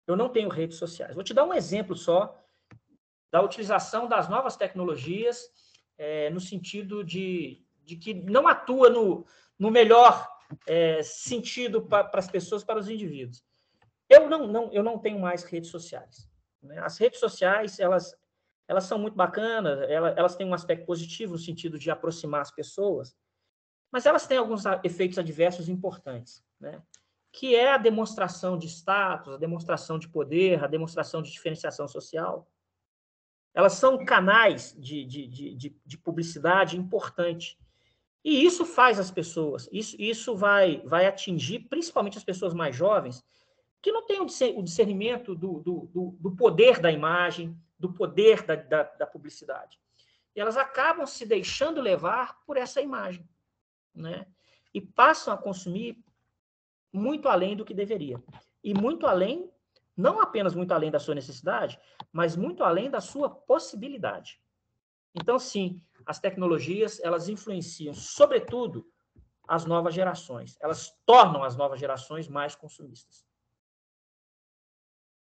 eu 0.07 0.17
não 0.17 0.31
tenho 0.31 0.49
redes 0.49 0.79
sociais. 0.79 1.15
Vou 1.15 1.25
te 1.25 1.35
dar 1.35 1.45
um 1.45 1.53
exemplo 1.53 1.95
só 1.95 2.41
da 3.31 3.43
utilização 3.43 4.09
das 4.09 4.29
novas 4.29 4.57
tecnologias 4.57 5.51
é, 5.99 6.31
no 6.31 6.41
sentido 6.41 7.05
de, 7.05 7.63
de 7.85 7.97
que 7.97 8.15
não 8.15 8.47
atua 8.49 8.89
no, 8.89 9.27
no 9.59 9.71
melhor 9.71 10.29
é, 10.67 11.03
sentido 11.03 11.83
para 11.83 12.11
as 12.15 12.29
pessoas, 12.29 12.65
para 12.65 12.79
os 12.79 12.89
indivíduos. 12.89 13.45
Eu 14.09 14.29
não, 14.29 14.47
não, 14.47 14.73
eu 14.73 14.83
não 14.83 14.99
tenho 14.99 15.19
mais 15.19 15.45
redes 15.45 15.71
sociais. 15.71 16.29
Né? 16.63 16.79
As 16.81 16.99
redes 16.99 17.21
sociais, 17.21 17.79
elas, 17.79 18.15
elas 18.69 18.85
são 18.85 18.99
muito 18.99 19.15
bacanas, 19.15 19.89
elas, 19.89 20.17
elas 20.17 20.37
têm 20.37 20.47
um 20.47 20.55
aspecto 20.55 20.87
positivo 20.87 21.33
no 21.33 21.39
sentido 21.39 21.79
de 21.79 21.91
aproximar 21.91 22.41
as 22.41 22.51
pessoas, 22.51 23.17
mas 23.91 24.07
elas 24.07 24.27
têm 24.27 24.39
alguns 24.39 24.65
efeitos 24.83 25.19
adversos 25.19 25.69
importantes, 25.69 26.45
né? 26.61 26.83
que 27.33 27.55
é 27.55 27.73
a 27.73 27.79
demonstração 27.79 28.57
de 28.57 28.69
status, 28.69 29.35
a 29.35 29.39
demonstração 29.39 29.99
de 29.99 30.09
poder, 30.09 30.63
a 30.63 30.69
demonstração 30.69 31.21
de 31.21 31.33
diferenciação 31.33 31.89
social. 31.89 32.49
Elas 33.53 33.73
são 33.73 34.05
canais 34.05 34.75
de, 34.79 35.05
de, 35.05 35.27
de, 35.29 35.77
de 35.85 35.99
publicidade 35.99 36.77
importante 36.77 37.59
e 38.25 38.45
isso 38.45 38.65
faz 38.65 38.99
as 38.99 39.11
pessoas, 39.11 39.69
isso, 39.71 39.95
isso 39.99 40.35
vai, 40.35 40.81
vai 40.87 41.07
atingir 41.07 41.69
principalmente 41.69 42.17
as 42.17 42.25
pessoas 42.25 42.55
mais 42.55 42.75
jovens, 42.75 43.23
que 43.83 43.93
não 43.93 44.07
têm 44.07 44.19
o 44.21 44.63
discernimento 44.63 45.35
do, 45.35 45.61
do, 45.61 46.17
do 46.19 46.35
poder 46.35 46.81
da 46.81 46.91
imagem, 46.91 47.55
do 47.79 47.93
poder 47.93 48.43
da, 48.43 48.55
da, 48.55 48.83
da, 48.85 49.07
publicidade. 49.07 49.79
E 50.35 50.41
elas 50.41 50.57
acabam 50.57 51.07
se 51.07 51.27
deixando 51.27 51.83
levar 51.83 52.41
por 52.47 52.57
essa 52.57 52.81
imagem, 52.81 53.29
né? 53.95 54.27
E 54.73 54.81
passam 54.81 55.35
a 55.35 55.37
consumir 55.37 56.03
muito 56.91 57.29
além 57.29 57.55
do 57.55 57.65
que 57.65 57.75
deveria. 57.75 58.23
e 58.63 58.73
muito 58.73 59.07
além, 59.07 59.51
não 59.95 60.19
apenas 60.19 60.55
muito 60.55 60.73
além 60.73 60.91
da 60.91 60.99
sua 60.99 61.15
necessidade, 61.15 61.79
mas 62.11 62.35
muito 62.35 62.65
além 62.65 62.91
da 62.91 63.03
sua 63.03 63.29
possibilidade. 63.29 64.41
Então, 65.15 65.39
sim, 65.39 65.81
as 66.07 66.19
tecnologias, 66.19 67.01
elas 67.01 67.29
influenciam, 67.29 67.95
sobretudo, 67.95 68.87
as 69.47 69.65
novas 69.65 69.95
gerações. 69.95 70.57
Elas 70.61 70.91
tornam 71.05 71.43
as 71.43 71.57
novas 71.57 71.79
gerações 71.79 72.29
mais 72.29 72.55
consumistas. 72.55 73.25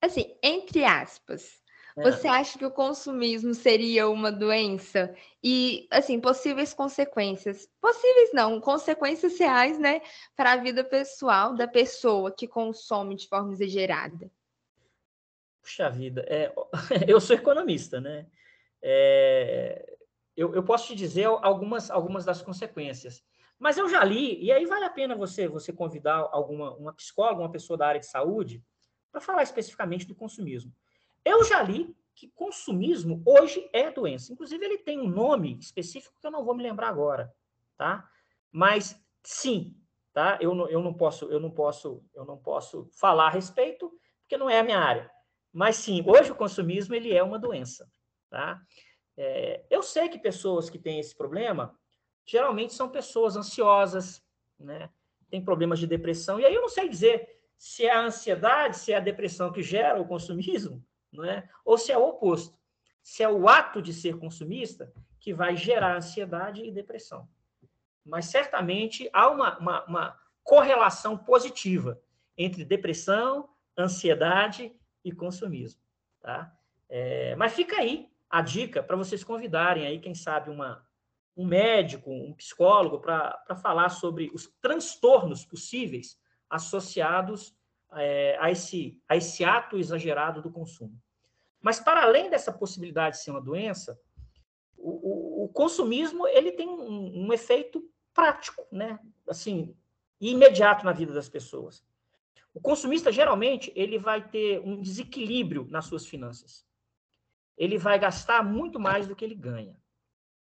Assim, 0.01 0.37
entre 0.43 0.85
aspas, 0.85 1.63
é. 1.97 2.11
Você 2.11 2.27
acha 2.27 2.59
que 2.59 2.65
o 2.65 2.71
consumismo 2.71 3.53
seria 3.53 4.09
uma 4.09 4.33
doença? 4.33 5.15
E, 5.43 5.87
assim, 5.91 6.21
possíveis 6.21 6.73
consequências. 6.73 7.69
Possíveis 7.81 8.31
não, 8.33 8.61
consequências 8.61 9.39
reais, 9.39 9.79
né, 9.79 10.01
para 10.35 10.53
a 10.53 10.57
vida 10.57 10.83
pessoal 10.83 11.55
da 11.55 11.69
pessoa 11.69 12.33
que 12.33 12.49
consome 12.49 13.15
de 13.15 13.29
forma 13.29 13.53
exagerada. 13.53 14.31
Puxa 15.61 15.91
vida, 15.91 16.25
é, 16.29 16.53
eu 17.07 17.21
sou 17.21 17.37
economista, 17.37 18.01
né? 18.01 18.27
É, 18.81 19.97
eu, 20.37 20.55
eu, 20.55 20.63
posso 20.63 20.89
te 20.89 20.95
dizer 20.95 21.25
algumas, 21.25 21.91
algumas 21.91 22.25
das 22.25 22.41
consequências. 22.43 23.23
Mas 23.59 23.79
eu 23.79 23.89
já 23.89 24.03
li, 24.03 24.43
e 24.43 24.51
aí 24.51 24.67
vale 24.67 24.85
a 24.85 24.91
pena 24.91 25.15
você, 25.15 25.47
você 25.47 25.73
convidar 25.73 26.29
alguma 26.33 26.75
uma 26.75 26.93
psicóloga, 26.93 27.43
uma 27.43 27.51
pessoa 27.51 27.77
da 27.77 27.87
área 27.87 28.01
de 28.01 28.07
saúde, 28.07 28.65
para 29.11 29.21
falar 29.21 29.43
especificamente 29.43 30.07
do 30.07 30.15
consumismo. 30.15 30.73
Eu 31.25 31.45
já 31.45 31.63
li 31.63 31.95
que 32.15 32.29
consumismo 32.29 33.23
hoje 33.25 33.69
é 33.73 33.91
doença. 33.91 34.33
Inclusive, 34.33 34.65
ele 34.65 34.79
tem 34.79 35.01
um 35.01 35.09
nome 35.09 35.59
específico 35.59 36.15
que 36.21 36.27
eu 36.27 36.31
não 36.31 36.45
vou 36.45 36.55
me 36.55 36.63
lembrar 36.63 36.89
agora, 36.89 37.33
tá? 37.77 38.09
Mas 38.51 39.01
sim, 39.23 39.77
tá? 40.13 40.39
Eu 40.41 40.55
não, 40.55 40.69
eu 40.69 40.83
não 40.83 40.93
posso, 40.93 41.27
eu 41.27 41.41
não 41.41 41.51
posso, 41.51 42.05
eu 42.15 42.25
não 42.25 42.37
posso 42.37 42.89
falar 42.93 43.27
a 43.27 43.31
respeito, 43.31 43.93
porque 44.21 44.37
não 44.37 44.51
é 44.51 44.59
a 44.59 44.65
minha 44.65 44.79
área. 44.79 45.11
Mas 45.53 45.77
sim, 45.77 46.03
hoje 46.07 46.33
o 46.33 46.37
consumismo 46.37 46.95
ele 46.95 47.13
é 47.13 47.23
uma 47.23 47.39
doença, 47.39 47.89
tá? 48.31 48.61
É, 49.17 49.65
eu 49.71 49.83
sei 49.83 50.09
que 50.09 50.19
pessoas 50.19 50.71
que 50.71 50.79
têm 50.79 50.99
esse 50.99 51.15
problema 51.15 51.79
geralmente 52.25 52.73
são 52.73 52.89
pessoas 52.89 53.37
ansiosas, 53.37 54.23
né? 54.59 54.91
Tem 55.29 55.43
problemas 55.43 55.79
de 55.79 55.87
depressão. 55.87 56.39
E 56.39 56.45
aí 56.45 56.55
eu 56.55 56.63
não 56.63 56.69
sei 56.69 56.89
dizer 56.89 57.41
se 57.59 57.87
é 57.87 57.93
a 57.93 58.05
ansiedade, 58.05 58.77
se 58.77 58.93
é 58.93 58.97
a 58.97 59.01
depressão 59.01 59.53
que 59.53 59.63
gera 59.63 60.01
o 60.01 60.07
consumismo, 60.07 60.85
não 61.13 61.25
é? 61.25 61.49
Ou 61.65 61.77
se 61.79 61.93
é 61.93 61.99
o 61.99 62.09
oposto. 62.09 62.59
Se 63.03 63.23
é 63.23 63.29
o 63.29 63.49
ato 63.49 63.83
de 63.83 63.93
ser 63.93 64.19
consumista 64.19 64.93
que 65.21 65.35
vai 65.35 65.57
gerar 65.57 65.97
ansiedade 65.97 66.65
e 66.65 66.71
depressão. 66.71 67.29
Mas 68.05 68.27
certamente 68.27 69.09
há 69.13 69.31
uma, 69.31 69.59
uma, 69.59 69.85
uma 69.85 70.21
correlação 70.43 71.17
positiva 71.17 72.01
entre 72.37 72.65
depressão, 72.65 73.49
ansiedade 73.79 74.75
e 75.05 75.13
consumismo. 75.13 75.81
Tá? 76.21 76.53
É, 76.89 77.35
mas 77.37 77.53
fica 77.53 77.77
aí 77.77 78.12
a 78.33 78.41
dica 78.41 78.83
para 78.83 78.97
vocês 78.97 79.23
convidarem 79.23 79.87
aí, 79.87 80.01
quem 80.01 80.15
sabe, 80.15 80.49
uma, 80.49 80.83
um 81.37 81.45
médico, 81.45 82.11
um 82.11 82.33
psicólogo, 82.33 82.99
para 82.99 83.55
falar 83.61 83.91
sobre 83.91 84.31
os 84.33 84.51
transtornos 84.63 85.45
possíveis 85.45 86.19
associados 86.49 87.55
é, 87.93 88.39
a, 88.41 88.51
esse, 88.51 88.99
a 89.07 89.17
esse 89.17 89.45
ato 89.45 89.77
exagerado 89.77 90.41
do 90.41 90.51
consumo. 90.51 90.99
Mas, 91.61 91.79
para 91.79 92.05
além 92.05 92.31
dessa 92.31 92.51
possibilidade 92.51 93.17
de 93.17 93.23
ser 93.23 93.33
uma 93.33 93.41
doença, 93.41 94.01
o, 94.79 94.91
o, 94.91 95.45
o 95.45 95.49
consumismo 95.51 96.27
ele 96.27 96.53
tem 96.53 96.67
um, 96.67 97.27
um, 97.27 97.33
efeito 97.35 97.87
prático, 98.15 98.67
né? 98.73 98.99
assim, 99.29 99.77
imediato 100.19 100.87
na 100.87 100.93
vida 100.93 101.13
das 101.13 101.29
pessoas. 101.29 101.85
O 102.55 102.61
consumista, 102.63 103.13
geralmente, 103.13 103.71
ele 103.77 103.99
vai 103.99 104.27
ter 104.27 104.59
um 104.61 104.81
desequilíbrio 104.81 105.67
nas 105.71 105.85
suas 105.85 106.07
finanças. 106.07 106.67
Ele 107.57 107.79
vai 107.79 107.99
gastar 107.99 108.43
muito 108.43 108.79
mais 108.81 109.07
do 109.07 109.15
que 109.15 109.25
ele 109.25 109.35
ganha. 109.35 109.77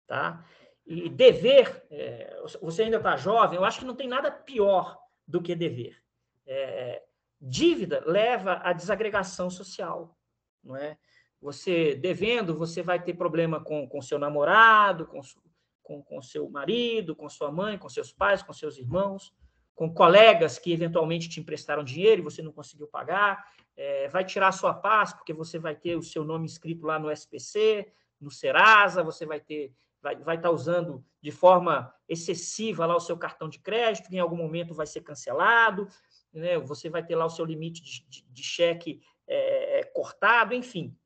Tá? 0.07 0.45
E 0.87 1.09
dever, 1.09 1.85
é, 1.91 2.41
você 2.61 2.85
ainda 2.85 2.99
está 2.99 3.17
jovem, 3.17 3.59
eu 3.59 3.65
acho 3.65 3.81
que 3.81 3.85
não 3.85 3.97
tem 3.97 4.09
nada 4.09 4.31
pior 4.31 4.97
do 5.27 5.43
que 5.43 5.55
dever. 5.55 6.01
É, 6.47 7.03
Dívida 7.41 8.03
leva 8.07 8.61
à 8.63 8.73
desagregação 8.73 9.51
social, 9.51 10.17
não 10.65 10.77
é? 10.77 10.97
Você 11.41 11.95
devendo, 11.95 12.57
você 12.57 12.83
vai 12.83 13.03
ter 13.03 13.15
problema 13.15 13.63
com, 13.63 13.87
com 13.87 14.01
seu 14.01 14.19
namorado, 14.19 15.07
com, 15.07 15.21
com, 15.83 16.03
com 16.03 16.23
seu 16.23 16.49
marido, 16.49 17.15
com 17.15 17.29
sua 17.29 17.53
mãe, 17.53 17.77
com 17.77 17.89
seus 17.89 18.11
pais, 18.11 18.43
com 18.43 18.53
seus 18.53 18.79
irmãos, 18.79 19.35
com 19.77 19.93
colegas 19.93 20.59
que 20.59 20.73
eventualmente 20.73 21.29
te 21.29 21.39
emprestaram 21.39 21.85
dinheiro 21.85 22.23
e 22.23 22.25
você 22.25 22.43
não 22.43 22.51
conseguiu 22.51 22.89
pagar, 22.89 23.47
é, 23.77 24.09
vai 24.09 24.25
tirar 24.25 24.51
sua 24.51 24.73
paz 24.73 25.13
porque 25.13 25.35
você 25.35 25.59
vai 25.59 25.77
ter 25.77 25.95
o 25.97 26.03
seu 26.03 26.25
nome 26.25 26.47
escrito 26.47 26.87
lá 26.87 26.99
no 26.99 27.11
SPC, 27.13 27.87
no 28.19 28.31
Serasa, 28.31 29.05
você 29.05 29.27
vai 29.27 29.39
ter 29.39 29.73
vai, 30.03 30.17
vai 30.17 30.37
estar 30.37 30.51
usando 30.51 31.05
de 31.21 31.31
forma 31.31 31.93
excessiva 32.09 32.87
lá 32.87 32.97
o 32.97 33.01
seu 33.01 33.19
cartão 33.19 33.49
de 33.49 33.59
crédito, 33.59 34.09
que 34.09 34.17
em 34.17 34.21
algum 34.21 34.37
momento 34.37 34.75
vai 34.75 34.87
ser 34.87 35.03
cancelado, 35.03 35.89
né? 36.33 36.59
você 36.59 36.89
vai 36.89 37.05
ter 37.05 37.15
lá 37.15 37.27
o 37.27 37.31
seu 37.31 37.45
limite 37.45 37.83
de, 37.83 38.09
de, 38.09 38.23
de 38.23 38.43
cheque 38.43 39.03
é, 39.27 39.83
cortado, 39.93 40.55
enfim. 40.55 40.97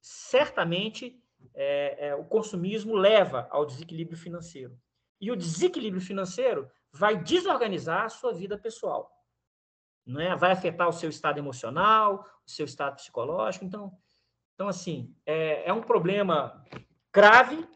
Certamente, 0.00 1.20
é, 1.54 2.08
é, 2.08 2.14
o 2.14 2.24
consumismo 2.24 2.94
leva 2.94 3.48
ao 3.50 3.66
desequilíbrio 3.66 4.16
financeiro. 4.16 4.78
E 5.20 5.30
o 5.30 5.36
desequilíbrio 5.36 6.00
financeiro 6.00 6.70
vai 6.92 7.16
desorganizar 7.16 8.04
a 8.04 8.08
sua 8.08 8.32
vida 8.32 8.58
pessoal. 8.58 9.10
Né? 10.06 10.36
Vai 10.36 10.52
afetar 10.52 10.88
o 10.88 10.92
seu 10.92 11.08
estado 11.08 11.38
emocional, 11.38 12.26
o 12.46 12.50
seu 12.50 12.66
estado 12.66 12.96
psicológico. 12.96 13.64
Então, 13.64 13.92
então 14.54 14.68
assim, 14.68 15.14
é, 15.24 15.68
é 15.68 15.72
um 15.72 15.82
problema 15.82 16.64
grave, 17.12 17.66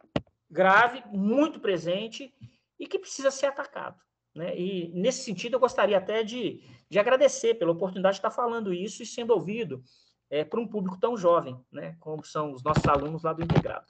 grave, 0.50 1.02
muito 1.11 1.59
presente 1.61 2.33
e 2.79 2.87
que 2.87 2.98
precisa 2.98 3.31
ser 3.31 3.46
atacado. 3.46 3.98
Né? 4.35 4.57
E, 4.57 4.88
nesse 4.92 5.24
sentido, 5.24 5.55
eu 5.55 5.61
gostaria 5.61 5.96
até 5.96 6.22
de, 6.22 6.62
de 6.90 6.98
agradecer 6.98 7.55
pela 7.55 7.72
oportunidade 7.72 8.16
de 8.16 8.18
estar 8.18 8.31
falando 8.31 8.72
isso 8.72 9.02
e 9.02 9.07
sendo 9.07 9.33
ouvido 9.33 9.83
é, 10.29 10.44
por 10.44 10.59
um 10.59 10.68
público 10.68 11.00
tão 11.00 11.16
jovem, 11.16 11.59
né? 11.72 11.96
como 12.00 12.22
são 12.22 12.52
os 12.52 12.62
nossos 12.62 12.85
alunos 12.87 13.22
lá 13.22 13.33
do 13.33 13.42
Integrado. 13.42 13.87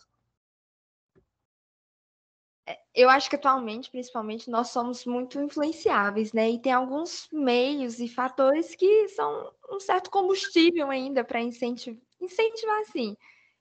Eu 2.97 3.11
acho 3.11 3.29
que 3.29 3.37
atualmente, 3.37 3.91
principalmente, 3.91 4.51
nós 4.51 4.71
somos 4.71 5.05
muito 5.05 5.39
influenciáveis, 5.39 6.33
né? 6.33 6.49
E 6.49 6.59
tem 6.59 6.73
alguns 6.73 7.29
meios 7.31 8.01
e 8.01 8.09
fatores 8.09 8.75
que 8.75 9.07
são 9.09 9.53
um 9.71 9.79
certo 9.79 10.11
combustível 10.11 10.91
ainda 10.91 11.23
para 11.23 11.43
incentivar, 11.43 12.01
incentivar, 12.19 12.81
assim, 12.81 13.15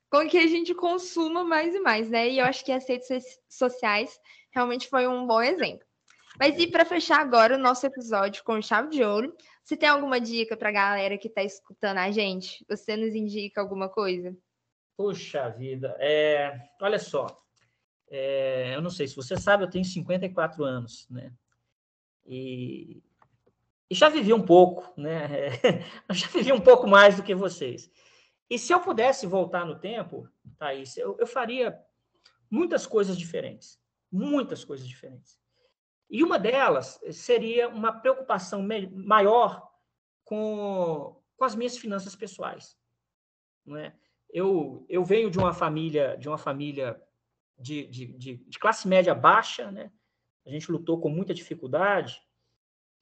com 0.09 0.25
que 0.29 0.37
a 0.37 0.47
gente 0.47 0.73
consuma 0.73 1.43
mais 1.43 1.75
e 1.75 1.81
mais, 1.81 2.09
né? 2.09 2.29
E 2.29 2.39
eu 2.39 2.45
acho 2.45 2.63
que 2.63 2.71
as 2.71 2.87
redes 2.87 3.09
sociais 3.49 4.17
realmente 4.51 4.87
foi 4.87 5.05
um 5.05 5.27
bom 5.27 5.41
exemplo. 5.41 5.85
Mas 6.39 6.57
e 6.57 6.67
para 6.67 6.85
fechar 6.85 7.19
agora 7.19 7.55
o 7.55 7.59
nosso 7.59 7.85
episódio 7.85 8.41
com 8.41 8.61
chave 8.61 8.87
de 8.87 9.03
ouro, 9.03 9.35
você 9.61 9.75
tem 9.75 9.89
alguma 9.89 10.19
dica 10.19 10.55
para 10.55 10.69
a 10.69 10.71
galera 10.71 11.17
que 11.17 11.27
está 11.27 11.43
escutando 11.43 11.97
a 11.97 12.09
gente? 12.09 12.65
Você 12.69 12.95
nos 12.95 13.13
indica 13.13 13.59
alguma 13.59 13.89
coisa? 13.89 14.33
Puxa 14.95 15.49
vida, 15.49 15.93
é, 15.99 16.57
olha 16.81 16.99
só, 16.99 17.27
é, 18.17 18.75
eu 18.75 18.81
não 18.81 18.89
sei 18.89 19.07
se 19.07 19.15
você 19.15 19.35
sabe, 19.35 19.63
eu 19.63 19.69
tenho 19.69 19.83
54 19.83 20.63
anos, 20.63 21.05
né? 21.09 21.33
E, 22.25 23.03
e 23.89 23.93
já 23.95 24.07
vivi 24.07 24.33
um 24.33 24.41
pouco, 24.41 24.93
né? 24.99 25.27
eu 26.07 26.15
já 26.15 26.27
vivi 26.27 26.53
um 26.53 26.61
pouco 26.61 26.87
mais 26.87 27.17
do 27.17 27.23
que 27.23 27.35
vocês. 27.35 27.91
E 28.49 28.57
se 28.57 28.73
eu 28.73 28.79
pudesse 28.79 29.27
voltar 29.27 29.65
no 29.65 29.79
tempo, 29.79 30.29
Thaís, 30.57 30.95
eu, 30.95 31.17
eu 31.19 31.27
faria 31.27 31.77
muitas 32.49 32.87
coisas 32.87 33.17
diferentes. 33.17 33.77
Muitas 34.09 34.63
coisas 34.63 34.87
diferentes. 34.87 35.37
E 36.09 36.23
uma 36.23 36.39
delas 36.39 37.01
seria 37.11 37.67
uma 37.67 37.91
preocupação 37.91 38.65
maior 38.93 39.69
com, 40.23 41.21
com 41.35 41.43
as 41.43 41.53
minhas 41.53 41.77
finanças 41.77 42.15
pessoais. 42.15 42.77
Não 43.65 43.75
é? 43.75 43.93
eu, 44.35 44.85
eu 44.89 45.05
venho 45.05 45.31
de 45.31 45.39
uma 45.39 45.53
família 45.53 46.17
de 46.17 46.27
uma 46.27 46.37
família 46.37 47.01
de, 47.57 47.87
de, 47.87 48.05
de, 48.17 48.35
de 48.37 48.59
classe 48.59 48.87
média 48.87 49.13
baixa, 49.13 49.71
né? 49.71 49.91
a 50.45 50.49
gente 50.49 50.71
lutou 50.71 50.99
com 50.99 51.09
muita 51.09 51.33
dificuldade. 51.33 52.21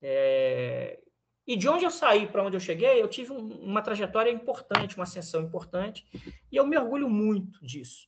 É... 0.01 0.99
E 1.45 1.57
de 1.57 1.67
onde 1.67 1.83
eu 1.83 1.91
saí 1.91 2.25
para 2.25 2.43
onde 2.43 2.55
eu 2.55 2.61
cheguei, 2.61 3.01
eu 3.01 3.07
tive 3.07 3.33
um, 3.33 3.63
uma 3.63 3.81
trajetória 3.81 4.31
importante, 4.31 4.95
uma 4.95 5.03
ascensão 5.03 5.41
importante, 5.41 6.05
e 6.49 6.55
eu 6.55 6.65
me 6.65 6.77
orgulho 6.77 7.09
muito 7.09 7.63
disso. 7.65 8.07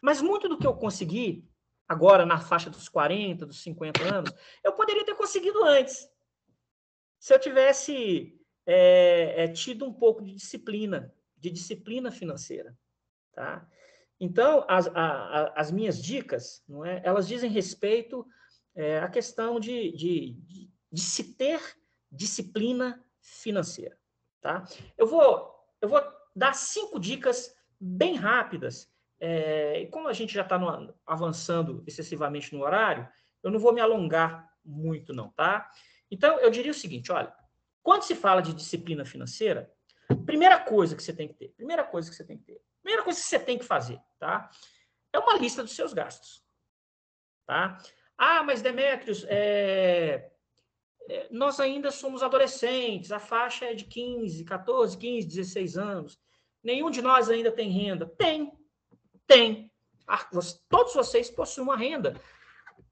Mas 0.00 0.20
muito 0.20 0.46
do 0.46 0.58
que 0.58 0.66
eu 0.66 0.74
consegui 0.74 1.48
agora 1.88 2.26
na 2.26 2.38
faixa 2.38 2.68
dos 2.68 2.88
40, 2.88 3.46
dos 3.46 3.62
50 3.62 4.02
anos, 4.02 4.30
eu 4.62 4.72
poderia 4.72 5.04
ter 5.06 5.14
conseguido 5.14 5.64
antes. 5.64 6.06
Se 7.18 7.32
eu 7.32 7.38
tivesse 7.38 8.38
é, 8.66 9.44
é, 9.44 9.48
tido 9.48 9.86
um 9.86 9.92
pouco 9.92 10.22
de 10.22 10.34
disciplina, 10.34 11.14
de 11.36 11.50
disciplina 11.50 12.10
financeira. 12.10 12.76
Tá? 13.32 13.66
Então, 14.18 14.64
as, 14.68 14.86
a, 14.88 15.52
as 15.54 15.70
minhas 15.70 16.02
dicas, 16.02 16.64
não 16.68 16.84
é, 16.84 17.00
elas 17.04 17.28
dizem 17.28 17.50
respeito 17.50 18.26
é, 18.74 18.98
à 19.00 19.08
questão 19.08 19.60
de, 19.60 19.92
de, 19.92 20.32
de, 20.32 20.70
de 20.90 21.00
se 21.00 21.34
ter 21.34 21.60
disciplina 22.10 23.04
financeira, 23.20 23.98
tá? 24.40 24.64
Eu 24.96 25.06
vou, 25.06 25.54
eu 25.80 25.88
vou 25.88 26.00
dar 26.34 26.54
cinco 26.54 26.98
dicas 26.98 27.54
bem 27.80 28.14
rápidas. 28.14 28.90
É, 29.18 29.80
e 29.80 29.86
como 29.86 30.08
a 30.08 30.12
gente 30.12 30.34
já 30.34 30.42
está 30.42 30.58
avançando 31.06 31.82
excessivamente 31.86 32.54
no 32.54 32.62
horário, 32.62 33.08
eu 33.42 33.50
não 33.50 33.58
vou 33.58 33.72
me 33.72 33.80
alongar 33.80 34.50
muito, 34.64 35.12
não, 35.12 35.30
tá? 35.30 35.70
Então, 36.10 36.38
eu 36.40 36.50
diria 36.50 36.70
o 36.70 36.74
seguinte: 36.74 37.12
olha, 37.12 37.32
quando 37.82 38.02
se 38.02 38.14
fala 38.14 38.42
de 38.42 38.52
disciplina 38.52 39.04
financeira, 39.04 39.72
primeira 40.24 40.58
coisa 40.58 40.94
que 40.94 41.02
você 41.02 41.12
tem 41.12 41.28
que 41.28 41.34
ter, 41.34 41.48
primeira 41.50 41.84
coisa 41.84 42.10
que 42.10 42.16
você 42.16 42.24
tem 42.24 42.36
que 42.36 42.44
ter, 42.44 42.60
primeira 42.82 43.02
coisa 43.02 43.20
que 43.20 43.26
você 43.26 43.38
tem 43.38 43.58
que 43.58 43.64
fazer, 43.64 44.00
tá? 44.18 44.50
É 45.12 45.18
uma 45.18 45.36
lista 45.36 45.62
dos 45.62 45.74
seus 45.74 45.92
gastos, 45.92 46.44
tá? 47.46 47.78
Ah, 48.18 48.42
mas 48.42 48.62
Demetrios, 48.62 49.24
é, 49.28 50.30
é, 51.08 51.28
nós 51.30 51.60
ainda 51.60 51.90
somos 51.90 52.22
adolescentes, 52.22 53.12
a 53.12 53.18
faixa 53.18 53.66
é 53.66 53.74
de 53.74 53.84
15, 53.84 54.44
14, 54.44 54.96
15, 54.96 55.26
16 55.26 55.76
anos. 55.76 56.20
Nenhum 56.62 56.90
de 56.90 57.00
nós 57.00 57.30
ainda 57.30 57.52
tem 57.52 57.70
renda. 57.70 58.06
Tem, 58.18 58.52
tem. 59.26 59.70
Ah, 60.06 60.28
todos 60.68 60.94
vocês 60.94 61.30
possuem 61.30 61.64
uma 61.66 61.76
renda 61.76 62.20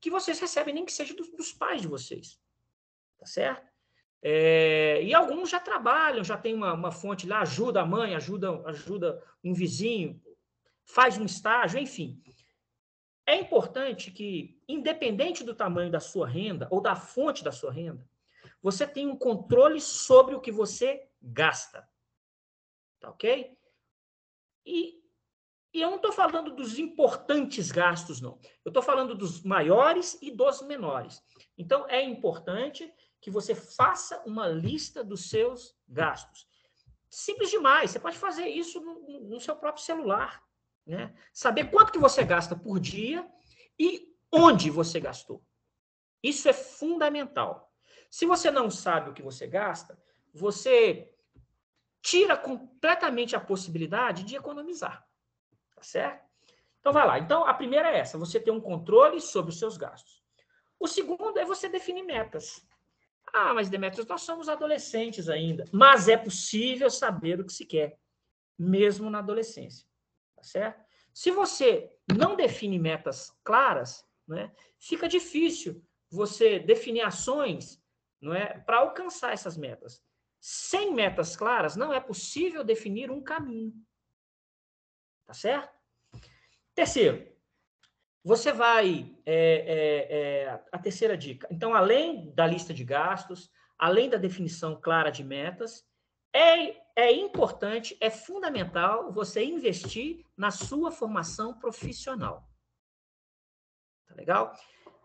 que 0.00 0.10
vocês 0.10 0.38
recebem, 0.38 0.74
nem 0.74 0.84
que 0.84 0.92
seja 0.92 1.14
dos, 1.14 1.30
dos 1.30 1.52
pais 1.52 1.80
de 1.80 1.88
vocês. 1.88 2.38
Tá 3.18 3.26
certo? 3.26 3.66
É, 4.22 5.02
e 5.02 5.14
alguns 5.14 5.50
já 5.50 5.60
trabalham, 5.60 6.22
já 6.22 6.36
tem 6.36 6.54
uma, 6.54 6.72
uma, 6.72 6.90
fonte 6.90 7.26
lá, 7.26 7.40
ajuda 7.40 7.82
a 7.82 7.86
mãe, 7.86 8.14
ajuda, 8.14 8.62
ajuda 8.66 9.22
um 9.42 9.52
vizinho, 9.52 10.20
faz 10.84 11.18
um 11.18 11.24
estágio, 11.24 11.78
enfim. 11.78 12.22
É 13.26 13.36
importante 13.36 14.10
que, 14.10 14.60
independente 14.68 15.42
do 15.42 15.54
tamanho 15.54 15.90
da 15.90 16.00
sua 16.00 16.28
renda 16.28 16.68
ou 16.70 16.80
da 16.80 16.94
fonte 16.94 17.42
da 17.42 17.52
sua 17.52 17.72
renda, 17.72 18.06
você 18.62 18.86
tenha 18.86 19.08
um 19.08 19.16
controle 19.16 19.80
sobre 19.80 20.34
o 20.34 20.40
que 20.40 20.52
você 20.52 21.08
gasta. 21.20 21.88
Tá 23.00 23.10
ok? 23.10 23.56
E, 24.64 25.02
e 25.72 25.80
eu 25.80 25.90
não 25.90 25.96
estou 25.96 26.12
falando 26.12 26.54
dos 26.54 26.78
importantes 26.78 27.70
gastos, 27.70 28.20
não. 28.20 28.38
Eu 28.64 28.70
estou 28.70 28.82
falando 28.82 29.14
dos 29.14 29.42
maiores 29.42 30.18
e 30.22 30.30
dos 30.30 30.62
menores. 30.62 31.22
Então, 31.56 31.86
é 31.88 32.02
importante 32.02 32.92
que 33.20 33.30
você 33.30 33.54
faça 33.54 34.22
uma 34.26 34.48
lista 34.48 35.02
dos 35.02 35.30
seus 35.30 35.74
gastos. 35.88 36.46
Simples 37.08 37.50
demais. 37.50 37.90
Você 37.90 37.98
pode 37.98 38.18
fazer 38.18 38.48
isso 38.48 38.80
no, 38.80 39.20
no 39.20 39.40
seu 39.40 39.56
próprio 39.56 39.84
celular. 39.84 40.42
Né? 40.86 41.14
Saber 41.32 41.70
quanto 41.70 41.92
que 41.92 41.98
você 41.98 42.24
gasta 42.24 42.54
por 42.54 42.78
dia 42.78 43.26
e 43.78 44.14
onde 44.30 44.70
você 44.70 45.00
gastou. 45.00 45.42
Isso 46.22 46.48
é 46.48 46.52
fundamental. 46.52 47.72
Se 48.10 48.26
você 48.26 48.50
não 48.50 48.70
sabe 48.70 49.10
o 49.10 49.14
que 49.14 49.22
você 49.22 49.46
gasta, 49.46 49.98
você 50.32 51.10
tira 52.02 52.36
completamente 52.36 53.34
a 53.34 53.40
possibilidade 53.40 54.24
de 54.24 54.36
economizar. 54.36 55.06
Tá 55.74 55.82
certo? 55.82 56.24
Então 56.80 56.92
vai 56.92 57.06
lá. 57.06 57.18
Então 57.18 57.44
a 57.46 57.54
primeira 57.54 57.90
é 57.90 57.98
essa, 57.98 58.18
você 58.18 58.38
ter 58.38 58.50
um 58.50 58.60
controle 58.60 59.20
sobre 59.20 59.52
os 59.52 59.58
seus 59.58 59.76
gastos. 59.76 60.22
O 60.78 60.86
segundo 60.86 61.38
é 61.38 61.44
você 61.44 61.68
definir 61.68 62.02
metas. 62.02 62.66
Ah, 63.32 63.54
mas 63.54 63.70
Demetrios, 63.70 64.06
nós 64.06 64.20
somos 64.20 64.48
adolescentes 64.48 65.28
ainda. 65.28 65.64
Mas 65.72 66.08
é 66.08 66.16
possível 66.16 66.90
saber 66.90 67.40
o 67.40 67.46
que 67.46 67.52
se 67.52 67.64
quer, 67.64 67.98
mesmo 68.58 69.08
na 69.08 69.20
adolescência 69.20 69.86
certo? 70.44 70.84
Se 71.12 71.30
você 71.30 71.92
não 72.12 72.36
define 72.36 72.78
metas 72.78 73.30
claras, 73.44 74.04
né, 74.26 74.52
fica 74.78 75.08
difícil 75.08 75.84
você 76.10 76.58
definir 76.58 77.02
ações 77.02 77.82
não 78.20 78.34
é, 78.34 78.58
para 78.60 78.78
alcançar 78.78 79.32
essas 79.32 79.56
metas. 79.56 80.02
Sem 80.40 80.94
metas 80.94 81.36
claras, 81.36 81.76
não 81.76 81.92
é 81.92 82.00
possível 82.00 82.64
definir 82.64 83.10
um 83.10 83.22
caminho. 83.22 83.72
Tá 85.26 85.32
certo? 85.32 85.72
Terceiro, 86.74 87.34
você 88.22 88.52
vai. 88.52 89.14
É, 89.24 89.36
é, 89.36 90.18
é, 90.18 90.64
a 90.72 90.78
terceira 90.78 91.16
dica. 91.16 91.46
Então, 91.50 91.74
além 91.74 92.34
da 92.34 92.46
lista 92.46 92.74
de 92.74 92.84
gastos, 92.84 93.50
além 93.78 94.08
da 94.08 94.16
definição 94.16 94.80
clara 94.80 95.10
de 95.10 95.22
metas, 95.22 95.86
é, 96.32 96.83
é 96.96 97.12
importante, 97.12 97.96
é 98.00 98.10
fundamental 98.10 99.12
você 99.12 99.44
investir 99.44 100.24
na 100.36 100.50
sua 100.50 100.90
formação 100.90 101.58
profissional. 101.58 102.48
Tá 104.06 104.14
legal? 104.14 104.52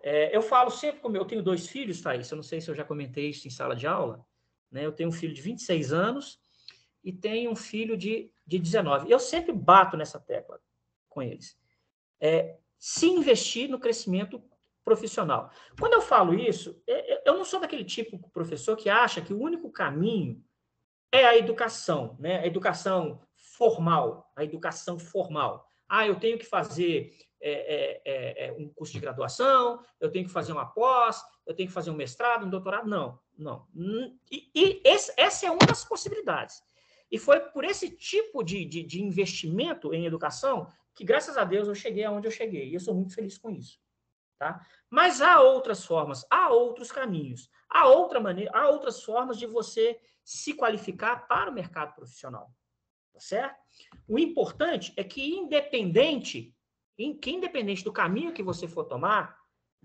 É, 0.02 0.36
eu 0.36 0.41
falo 0.41 0.69
sempre, 0.69 1.02
como 1.02 1.17
eu 1.17 1.25
tenho 1.25 1.43
dois 1.43 1.67
filhos, 1.67 2.02
Thaís, 2.02 2.30
eu 2.30 2.36
não 2.36 2.43
sei 2.43 2.62
se 2.62 2.69
eu 2.69 2.75
já 2.75 2.86
comentei 2.86 3.30
isso 3.30 3.47
em 3.47 3.52
sala 3.52 3.75
de 3.75 3.88
aula, 3.88 4.25
né? 4.71 4.86
Eu 4.86 4.91
tenho 4.91 5.10
um 5.10 5.13
filho 5.13 5.34
de 5.34 5.41
26 5.41 5.91
anos 5.91 6.39
e 7.04 7.12
tenho 7.12 7.52
um 7.52 7.56
filho 7.56 7.97
de, 7.97 8.32
de 8.45 8.60
19. 8.60 9.10
Eu 9.10 9.19
sempre 9.19 9.52
bato 9.52 9.97
nessa 9.97 10.19
tecla 10.19 10.62
com 11.10 11.21
eles. 11.21 11.58
É, 12.19 12.58
se 12.78 13.08
investir 13.08 13.69
no 13.69 13.80
crescimento 13.80 14.41
profissional. 14.86 15.52
Quando 15.78 15.93
eu 15.93 16.02
falo 16.02 16.34
isso, 16.34 16.82
é, 16.88 17.13
é, 17.13 17.23
eu 17.25 17.36
não 17.36 17.43
sou 17.43 17.60
daquele 17.60 17.84
tipo 17.84 18.17
de 18.17 18.30
professor 18.30 18.75
que 18.78 18.89
acha 18.89 19.21
que 19.21 19.34
o 19.34 19.39
único 19.39 19.71
caminho 19.71 20.43
é 21.12 21.26
a 21.26 21.38
educação, 21.38 22.15
né? 22.19 22.39
A 22.39 22.48
educação 22.48 23.22
formal, 23.36 24.32
a 24.36 24.43
educação 24.43 25.00
formal. 25.00 25.67
Ah, 25.88 26.06
eu 26.06 26.19
tenho 26.19 26.38
que 26.38 26.45
fazer 26.45 27.12
é, 27.41 27.52
é, 27.52 28.02
é, 28.06 28.48
é, 28.48 28.52
um 28.54 28.69
curso 28.69 28.93
de 28.93 29.00
graduação, 29.00 29.82
eu 30.00 30.12
tenho 30.12 30.26
que 30.26 30.32
fazer 30.32 30.52
uma 30.52 30.65
pós, 30.65 31.22
eu 31.45 31.56
tenho 31.56 31.67
que 31.67 31.74
fazer 31.74 31.89
um 31.89 31.95
mestrado, 31.95 32.45
um 32.45 32.50
doutorado. 32.50 32.88
Não, 32.88 33.19
não. 33.38 33.65
E, 34.32 34.50
e 34.54 34.82
esse, 34.84 35.13
essa 35.17 35.45
é 35.45 35.52
uma 35.52 35.65
das 35.65 35.84
possibilidades. 35.84 36.62
E 37.12 37.17
foi 37.17 37.39
por 37.39 37.63
esse 37.63 37.89
tipo 37.89 38.43
de, 38.43 38.65
de, 38.65 38.84
de, 38.84 39.02
investimento 39.02 39.93
em 39.93 40.06
educação 40.06 40.67
que, 40.93 41.04
graças 41.04 41.38
a 41.38 41.43
Deus, 41.43 41.67
eu 41.67 41.74
cheguei 41.74 42.04
aonde 42.04 42.28
eu 42.28 42.32
cheguei. 42.32 42.69
E 42.69 42.74
eu 42.76 42.80
sou 42.80 42.93
muito 42.93 43.15
feliz 43.15 43.38
com 43.38 43.50
isso. 43.50 43.80
Tá? 44.39 44.65
Mas 44.89 45.21
há 45.21 45.41
outras 45.41 45.84
formas, 45.84 46.25
há 46.32 46.49
outros 46.49 46.93
caminhos, 46.93 47.52
há 47.69 47.88
outra 47.88 48.21
maneira, 48.21 48.49
há 48.58 48.69
outras 48.69 49.04
formas 49.04 49.38
de 49.38 49.45
você 49.45 49.99
se 50.23 50.54
qualificar 50.54 51.28
para 51.28 51.52
o 51.52 51.54
mercado 51.54 51.93
profissional. 51.93 52.49
Tá 53.13 53.19
certo? 53.19 53.60
O 54.08 54.17
importante 54.17 54.93
é 54.95 55.04
que, 55.04 55.36
independente, 55.36 56.56
que 56.95 57.32
independente 57.32 57.84
do 57.84 57.91
caminho 57.91 58.32
que 58.32 58.41
você 58.41 58.65
for 58.65 58.86
tomar, 58.86 59.38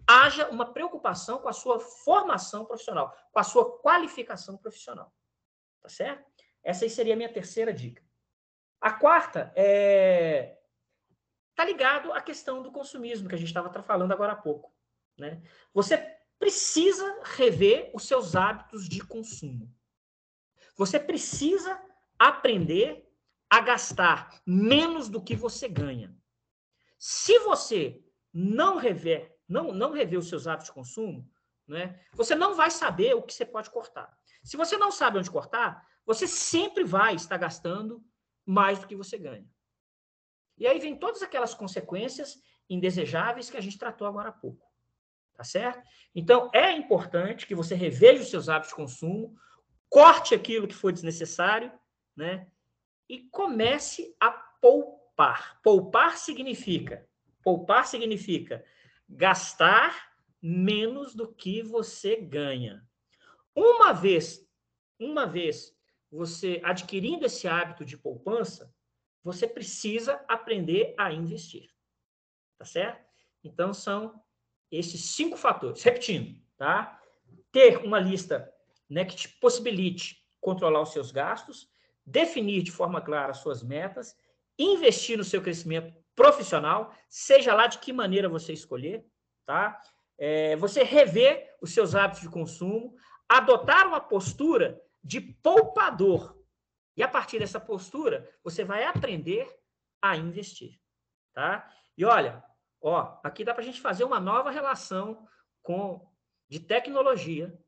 haja 0.07 0.49
uma 0.49 0.73
preocupação 0.73 1.39
com 1.39 1.49
a 1.49 1.53
sua 1.53 1.81
formação 1.81 2.65
profissional, 2.65 3.13
com 3.33 3.41
a 3.41 3.45
sua 3.45 3.79
qualificação 3.79 4.57
profissional. 4.57 5.13
Tá 5.83 5.89
certo? 5.89 6.25
Essa 6.63 6.85
aí 6.85 6.91
seria 6.91 7.15
a 7.15 7.17
minha 7.17 7.33
terceira 7.33 7.75
dica. 7.75 8.03
A 8.81 8.93
quarta 8.93 9.53
é 9.57 10.59
tá 11.55 11.65
ligado 11.65 12.13
à 12.13 12.21
questão 12.21 12.63
do 12.63 12.73
consumismo 12.73 13.29
que 13.29 13.35
a 13.35 13.39
gente 13.39 13.49
estava 13.49 13.71
falando 13.83 14.13
agora 14.13 14.33
há 14.33 14.37
pouco, 14.37 14.73
né? 15.19 15.43
Você 15.73 15.97
precisa 16.39 17.21
rever 17.23 17.91
os 17.95 18.07
seus 18.07 18.35
hábitos 18.35 18.89
de 18.89 19.01
consumo. 19.01 19.73
Você 20.77 20.99
precisa 20.99 21.81
aprender 22.19 23.09
a 23.49 23.61
gastar 23.61 24.43
menos 24.45 25.09
do 25.09 25.23
que 25.23 25.37
você 25.37 25.69
ganha. 25.69 26.17
Se 26.99 27.39
você 27.41 28.03
não 28.33 28.77
rever, 28.77 29.39
não, 29.49 29.73
não 29.73 29.93
rever 29.93 30.19
os 30.19 30.29
seus 30.29 30.47
hábitos 30.47 30.67
de 30.67 30.73
consumo, 30.73 31.31
né, 31.67 32.01
você 32.13 32.35
não 32.35 32.55
vai 32.55 32.71
saber 32.71 33.15
o 33.15 33.23
que 33.23 33.33
você 33.33 33.47
pode 33.47 33.71
cortar. 33.71 34.13
Se 34.43 34.57
você 34.57 34.77
não 34.77 34.91
sabe 34.91 35.19
onde 35.19 35.31
cortar, 35.31 35.87
você 36.05 36.27
sempre 36.27 36.85
vai 36.85 37.15
estar 37.15 37.39
gastando 37.39 38.05
mais 38.45 38.79
do 38.79 38.87
que 38.87 38.97
você 38.97 39.17
ganha. 39.17 39.49
E 40.57 40.67
aí 40.67 40.79
vem 40.79 40.97
todas 40.97 41.23
aquelas 41.23 41.55
consequências 41.55 42.43
indesejáveis 42.69 43.51
que 43.51 43.57
a 43.57 43.61
gente 43.61 43.79
tratou 43.79 44.07
agora 44.07 44.29
há 44.29 44.33
pouco. 44.33 44.67
Tá 45.35 45.43
certo? 45.43 45.83
Então, 46.15 46.49
é 46.55 46.71
importante 46.73 47.47
que 47.47 47.55
você 47.55 47.75
reveja 47.75 48.23
os 48.23 48.31
seus 48.31 48.49
hábitos 48.49 48.71
de 48.71 48.77
consumo, 48.77 49.35
corte 49.89 50.35
aquilo 50.35 50.69
que 50.69 50.75
for 50.75 50.93
desnecessário, 50.93 51.73
né? 52.17 52.47
E 53.09 53.23
comece 53.31 54.15
a 54.21 54.31
poupar. 54.31 55.61
Poupar 55.63 56.17
significa, 56.17 57.09
poupar 57.43 57.87
significa 57.87 58.65
gastar 59.09 60.13
menos 60.41 61.15
do 61.15 61.33
que 61.33 61.63
você 61.63 62.17
ganha. 62.17 62.83
Uma 63.55 63.93
vez, 63.93 64.47
uma 64.99 65.27
vez 65.27 65.77
você 66.11 66.61
adquirindo 66.65 67.27
esse 67.27 67.47
hábito 67.47 67.85
de 67.85 67.97
poupança, 67.97 68.74
você 69.25 69.49
precisa 69.49 70.23
aprender 70.29 70.95
a 70.99 71.11
investir. 71.11 71.71
Tá 72.59 72.65
certo? 72.65 73.03
Então 73.43 73.73
são 73.73 74.23
esses 74.71 75.17
cinco 75.17 75.37
fatores. 75.37 75.83
Repetindo, 75.83 76.39
tá? 76.57 77.01
Ter 77.51 77.79
uma 77.79 77.99
lista 77.99 78.53
né, 78.89 79.05
que 79.05 79.17
te 79.17 79.29
possibilite 79.29 80.23
controlar 80.41 80.83
os 80.83 80.93
seus 80.93 81.11
gastos, 81.11 81.69
definir 82.05 82.63
de 82.63 82.71
forma 82.71 83.01
clara 83.01 83.31
as 83.31 83.39
suas 83.39 83.63
metas, 83.63 84.15
investir 84.59 85.17
no 85.17 85.25
seu 85.25 85.43
crescimento 85.43 85.95
profissional, 86.15 86.95
seja 87.09 87.55
lá 87.55 87.67
de 87.67 87.79
que 87.79 87.93
maneira 87.93 88.29
você 88.29 88.53
escolher, 88.53 89.05
tá? 89.47 89.81
É, 90.17 90.55
você 90.57 90.85
rever 90.85 91.57
os 91.61 91.73
seus 91.73 91.95
hábitos 91.95 92.23
de 92.23 92.29
consumo, 92.29 92.95
adotar 93.29 93.89
uma 93.89 94.01
postura 94.01 94.81
de 95.03 95.21
poupador. 95.21 96.39
E 96.97 97.03
a 97.03 97.09
partir 97.09 97.39
dessa 97.39 97.61
postura, 97.61 98.29
você 98.43 98.65
vai 98.65 98.85
aprender 98.85 99.49
a 100.01 100.17
investir, 100.17 100.79
tá? 101.33 101.69
E 101.97 102.05
olha, 102.05 102.43
ó, 102.81 103.19
aqui 103.23 103.45
dá 103.45 103.53
para 103.53 103.63
a 103.63 103.67
gente 103.67 103.81
fazer 103.81 104.05
uma 104.05 104.21
nova 104.21 104.51
relação 104.51 105.27
com 105.63 106.07
de 106.49 106.61
tecnologia, 106.61 107.59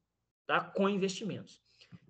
tá? 0.47 0.61
Com 0.61 0.89
investimentos. 0.89 1.63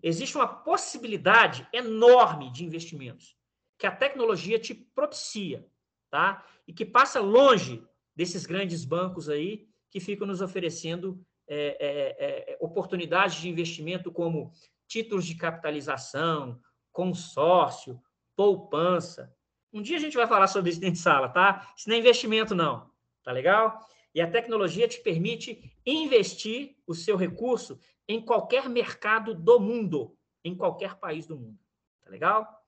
Existe 0.03 0.37
uma 0.37 0.49
possibilidade 0.49 1.67
enorme 1.73 2.51
de 2.51 2.64
investimentos 2.64 3.37
que 3.79 3.87
a 3.87 3.95
tecnologia 3.95 4.59
te 4.59 4.75
propicia, 4.75 5.67
tá? 6.11 6.45
E 6.67 6.73
que 6.73 6.85
passa 6.85 7.21
longe 7.21 7.87
desses 8.14 8.47
grandes 8.47 8.85
bancos 8.85 9.29
aí 9.29 9.69
que 9.91 10.01
ficam 10.01 10.27
nos 10.27 10.41
oferecendo 10.41 11.25
é, 11.49 11.77
é, 11.79 12.53
é, 12.53 12.57
oportunidades 12.61 13.37
de 13.37 13.49
investimento 13.49 14.11
como 14.11 14.53
títulos 14.89 15.25
de 15.25 15.35
capitalização, 15.37 16.61
consórcio, 16.97 18.03
poupança. 18.35 19.31
Um 19.71 19.83
dia 19.83 19.99
a 19.99 20.01
gente 20.01 20.17
vai 20.17 20.27
falar 20.27 20.47
sobre 20.47 20.71
isso 20.71 20.81
dentro 20.81 20.95
de 20.95 21.03
sala, 21.03 21.29
tá? 21.29 21.71
Isso 21.77 21.91
não 21.91 21.95
é 21.95 21.99
investimento, 21.99 22.55
não. 22.55 22.91
Tá 23.23 23.33
legal? 23.33 23.79
E 24.15 24.21
a 24.23 24.31
tecnologia 24.31 24.89
te 24.89 25.03
permite 25.03 25.79
investir 25.85 26.75
o 26.87 26.95
seu 26.95 27.15
recurso 27.15 27.79
em 28.09 28.25
qualquer 28.25 28.67
mercado 28.71 29.35
do 29.35 29.61
mundo, 29.61 30.17
em 30.43 30.57
qualquer 30.57 30.95
país 30.95 31.27
do 31.27 31.37
mundo. 31.37 31.59
Tá 32.03 32.09
legal? 32.09 32.65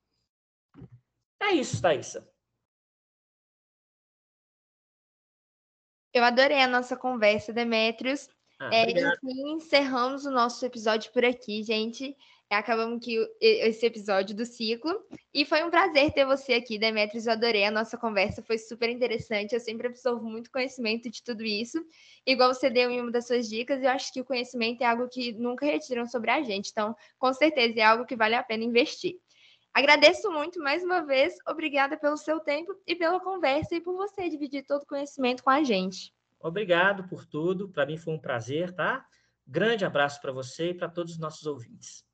É 1.41 1.53
isso, 1.53 1.81
Thaisa. 1.81 2.31
Eu 6.13 6.23
adorei 6.23 6.61
a 6.61 6.69
nossa 6.69 6.99
conversa, 6.99 7.51
Demetrios. 7.51 8.29
Ah, 8.59 8.75
é, 8.75 8.91
enfim, 8.91 9.53
encerramos 9.53 10.27
o 10.27 10.31
nosso 10.31 10.67
episódio 10.67 11.11
por 11.13 11.25
aqui, 11.25 11.63
gente. 11.63 12.15
Acabamos 12.51 13.05
que 13.05 13.19
esse 13.41 13.85
episódio 13.85 14.35
do 14.35 14.47
ciclo. 14.47 15.05
E 15.35 15.45
foi 15.45 15.63
um 15.63 15.71
prazer 15.71 16.13
ter 16.13 16.25
você 16.25 16.55
aqui, 16.55 16.79
Demetrios. 16.79 17.27
Eu 17.27 17.35
adorei 17.35 17.65
a 17.65 17.71
nossa 17.71 17.99
conversa, 17.99 18.43
foi 18.43 18.57
super 18.57 18.89
interessante. 18.89 19.55
Eu 19.55 19.61
sempre 19.61 19.87
absorvo 19.87 20.25
muito 20.25 20.51
conhecimento 20.51 21.11
de 21.11 21.23
tudo 21.23 21.45
isso. 21.45 21.79
Igual 22.27 22.55
você 22.55 22.71
deu 22.71 22.91
em 22.91 23.03
uma 23.03 23.11
das 23.11 23.27
suas 23.27 23.49
dicas, 23.49 23.83
eu 23.83 23.91
acho 23.91 24.11
que 24.13 24.21
o 24.23 24.25
conhecimento 24.25 24.81
é 24.81 24.87
algo 24.87 25.09
que 25.09 25.33
nunca 25.33 25.67
retiram 25.67 26.07
sobre 26.07 26.31
a 26.31 26.43
gente. 26.43 26.71
Então, 26.71 26.97
com 27.19 27.33
certeza, 27.35 27.81
é 27.81 27.83
algo 27.83 28.07
que 28.07 28.17
vale 28.17 28.35
a 28.35 28.43
pena 28.43 28.65
investir. 28.65 29.17
Agradeço 29.75 30.31
muito 30.33 30.59
mais 30.59 30.83
uma 30.83 31.03
vez. 31.03 31.35
Obrigada 31.47 31.99
pelo 31.99 32.17
seu 32.17 32.41
tempo 32.41 32.75
e 32.87 32.97
pela 32.97 33.21
conversa 33.21 33.75
e 33.75 33.81
por 33.83 33.95
você 33.95 34.27
dividir 34.29 34.65
todo 34.65 34.83
o 34.83 34.87
conhecimento 34.87 35.45
com 35.45 35.51
a 35.51 35.63
gente. 35.63 36.15
Obrigado 36.41 37.07
por 37.09 37.27
tudo. 37.27 37.69
Para 37.69 37.85
mim 37.85 37.99
foi 37.99 38.15
um 38.15 38.19
prazer, 38.19 38.75
tá? 38.75 39.05
Grande 39.47 39.85
abraço 39.85 40.19
para 40.23 40.33
você 40.33 40.71
e 40.71 40.75
para 40.75 40.89
todos 40.89 41.13
os 41.13 41.19
nossos 41.19 41.45
ouvintes. 41.47 42.08